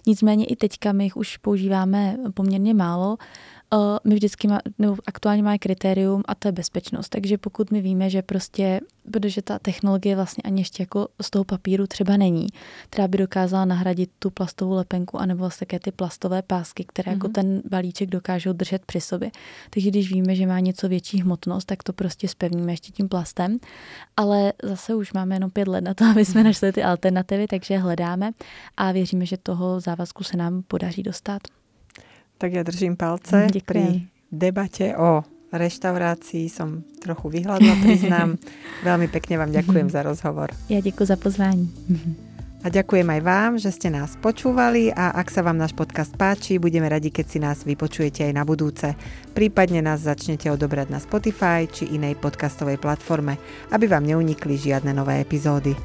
Nicméně 0.07 0.45
i 0.45 0.55
teďka 0.55 0.91
my 0.91 1.03
jich 1.03 1.17
už 1.17 1.37
používáme 1.37 2.17
poměrně 2.33 2.73
málo. 2.73 3.17
Uh, 3.73 3.97
my 4.03 4.15
vždycky 4.15 4.47
má, 4.47 4.59
nebo 4.79 4.95
aktuálně 5.05 5.43
máme 5.43 5.57
kritérium 5.57 6.23
a 6.25 6.35
to 6.35 6.47
je 6.47 6.51
bezpečnost. 6.51 7.09
Takže 7.09 7.37
pokud 7.37 7.71
my 7.71 7.81
víme, 7.81 8.09
že 8.09 8.21
prostě, 8.21 8.81
protože 9.11 9.41
ta 9.41 9.59
technologie 9.59 10.15
vlastně 10.15 10.41
ani 10.41 10.61
ještě 10.61 10.83
jako 10.83 11.07
z 11.21 11.29
toho 11.29 11.43
papíru 11.43 11.87
třeba 11.87 12.17
není, 12.17 12.47
která 12.89 13.07
by 13.07 13.17
dokázala 13.17 13.65
nahradit 13.65 14.09
tu 14.19 14.29
plastovou 14.29 14.73
lepenku 14.73 15.17
anebo 15.17 15.39
vlastně 15.39 15.67
také 15.67 15.79
ty 15.79 15.91
plastové 15.91 16.41
pásky, 16.41 16.85
které 16.87 17.11
mm-hmm. 17.11 17.15
jako 17.15 17.27
mhm. 17.27 17.33
ten 17.33 17.61
balíček 17.69 18.09
dokážou 18.09 18.53
držet 18.53 18.85
při 18.85 19.01
sobě. 19.01 19.31
Takže 19.69 19.89
když 19.89 20.13
víme, 20.13 20.35
že 20.35 20.47
má 20.47 20.59
něco 20.59 20.89
větší 20.89 21.21
hmotnost, 21.21 21.65
tak 21.65 21.83
to 21.83 21.93
prostě 21.93 22.27
spevníme 22.27 22.73
ještě 22.73 22.91
tím 22.91 23.09
plastem. 23.09 23.57
Ale 24.17 24.53
zase 24.63 24.95
už 24.95 25.13
máme 25.13 25.35
jenom 25.35 25.51
pět 25.51 25.67
let 25.67 25.81
na 25.81 25.93
to, 25.93 26.05
aby 26.11 26.25
jsme 26.25 26.43
našli 26.43 26.71
ty 26.71 26.83
alternativy, 26.83 27.47
takže 27.47 27.77
hledáme 27.77 28.31
a 28.77 28.91
věříme, 28.91 29.25
že 29.25 29.37
toho 29.37 29.79
závazku 29.79 30.23
se 30.23 30.37
nám 30.37 30.63
podaří 30.67 31.03
dostat. 31.03 31.41
Tak 32.41 32.53
ja 32.53 32.63
držím 32.65 32.97
palce 32.97 33.47
Děkujem. 33.53 33.65
pri 33.65 33.83
debate 34.33 34.97
o 34.97 35.21
reštaurácii. 35.53 36.49
Som 36.49 36.81
trochu 36.97 37.29
vyhľadla, 37.29 37.77
priznám. 37.85 38.41
Veľmi 38.87 39.05
pekne 39.13 39.37
vám 39.37 39.53
ďakujem 39.53 39.93
za 39.93 40.01
rozhovor. 40.01 40.49
Ja 40.65 40.81
ďakujem 40.81 41.05
za 41.05 41.17
pozvání. 41.21 41.65
A 42.65 42.69
ďakujem 42.69 43.05
aj 43.09 43.21
vám, 43.21 43.51
že 43.61 43.69
ste 43.69 43.93
nás 43.93 44.17
počúvali 44.17 44.89
a 44.89 45.13
ak 45.17 45.29
sa 45.29 45.45
vám 45.45 45.57
náš 45.57 45.77
podcast 45.77 46.17
páči, 46.17 46.57
budeme 46.57 46.89
radi, 46.89 47.13
keď 47.13 47.25
si 47.29 47.37
nás 47.37 47.61
vypočujete 47.61 48.25
aj 48.25 48.33
na 48.33 48.41
budúce. 48.41 48.97
Prípadne 49.37 49.85
nás 49.85 50.01
začnete 50.01 50.49
odobrať 50.49 50.89
na 50.89 50.97
Spotify 50.97 51.69
či 51.69 51.93
inej 51.93 52.17
podcastovej 52.21 52.81
platforme, 52.81 53.37
aby 53.69 53.85
vám 53.85 54.05
neunikli 54.05 54.57
žiadne 54.57 54.93
nové 54.97 55.21
epizódy. 55.21 55.77